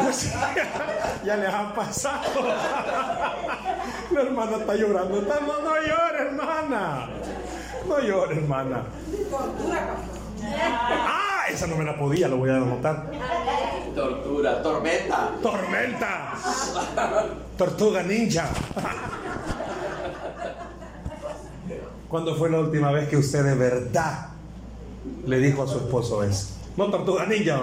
[0.00, 0.32] pues,
[1.24, 2.22] ya les ha pasado.
[4.10, 5.20] La hermana está llorando.
[5.22, 7.08] No, no llore, hermana.
[7.86, 8.82] No llore, hermana.
[11.06, 13.04] Ah, esa no me la podía, lo voy a anotar.
[13.98, 15.32] Tortura, tormenta.
[15.42, 16.34] Tormenta.
[17.58, 18.48] Tortuga ninja.
[22.08, 24.28] ¿Cuándo fue la última vez que usted de verdad
[25.26, 26.50] le dijo a su esposo eso?
[26.76, 27.60] No tortuga ninja,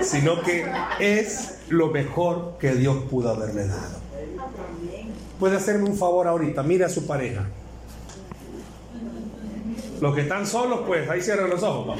[0.00, 0.66] sino que
[0.98, 4.00] es lo mejor que Dios pudo haberle dado.
[5.38, 7.46] Puede hacerme un favor ahorita, mire a su pareja.
[10.00, 11.96] Los que están solos, pues ahí cierran los ojos.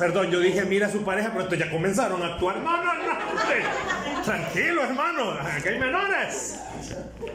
[0.00, 2.56] Perdón, yo dije mira a su pareja, pero ya comenzaron a actuar.
[2.56, 4.22] No, no, no.
[4.24, 5.32] Tranquilo, hermano.
[5.32, 6.58] Aquí hay menores.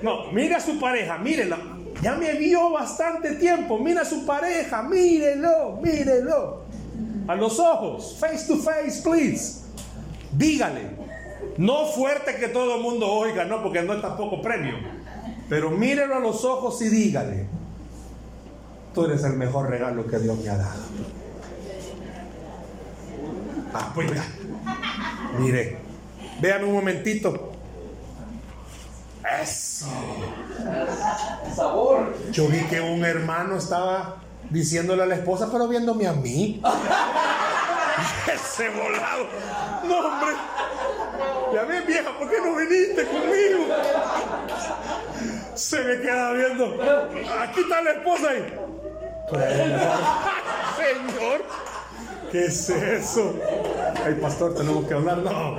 [0.02, 1.60] No, mira a su pareja, mírela.
[2.02, 3.78] Ya me vio bastante tiempo.
[3.78, 6.66] Mira a su pareja, mírelo, mírelo.
[7.28, 9.62] A los ojos, face to face, please.
[10.32, 10.90] Dígale.
[11.58, 14.74] No fuerte que todo el mundo oiga, no, porque no es tampoco premio.
[15.48, 17.46] Pero mírelo a los ojos y dígale.
[18.96, 20.82] Tú eres el mejor regalo que Dios me ha dado.
[23.74, 24.24] Ah, pues ya.
[25.40, 25.78] Mire,
[26.40, 27.52] véame un momentito.
[29.42, 29.88] Eso.
[31.56, 32.14] Sabor.
[32.32, 34.18] Yo vi que un hermano estaba
[34.50, 36.62] diciéndole a la esposa, pero viéndome a mí.
[38.34, 39.28] Ese volado.
[39.88, 40.36] No, hombre.
[41.54, 43.74] Ya ves, vieja, ¿por qué no viniste conmigo?
[45.56, 46.78] Se me queda viendo.
[47.42, 48.54] Aquí está la esposa ahí.
[50.78, 51.42] Señor.
[52.36, 53.34] ¿Qué es eso?
[54.04, 55.20] Ay, pastor, tenemos que hablar.
[55.20, 55.56] No.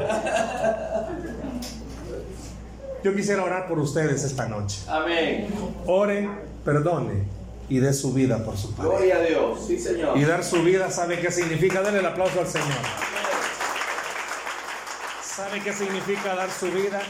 [3.02, 4.80] Yo quisiera orar por ustedes esta noche.
[4.86, 5.48] Amén.
[5.86, 6.28] Ore,
[6.66, 7.24] perdone
[7.70, 8.90] y dé su vida por su padre.
[8.90, 9.64] Gloria a Dios.
[9.66, 10.18] Sí, Señor.
[10.18, 11.80] Y dar su vida, ¿sabe qué significa?
[11.80, 12.68] Denle el aplauso al Señor.
[15.22, 17.00] ¿Sabe qué significa dar su vida?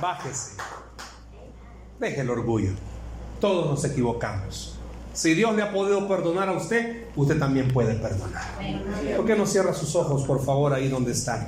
[0.00, 0.56] Bájese.
[2.00, 2.72] Deje el orgullo.
[3.40, 4.80] Todos nos equivocamos.
[5.12, 8.42] Si Dios le ha podido perdonar a usted, usted también puede perdonar.
[9.16, 11.46] ¿Por qué no cierra sus ojos, por favor, ahí donde están?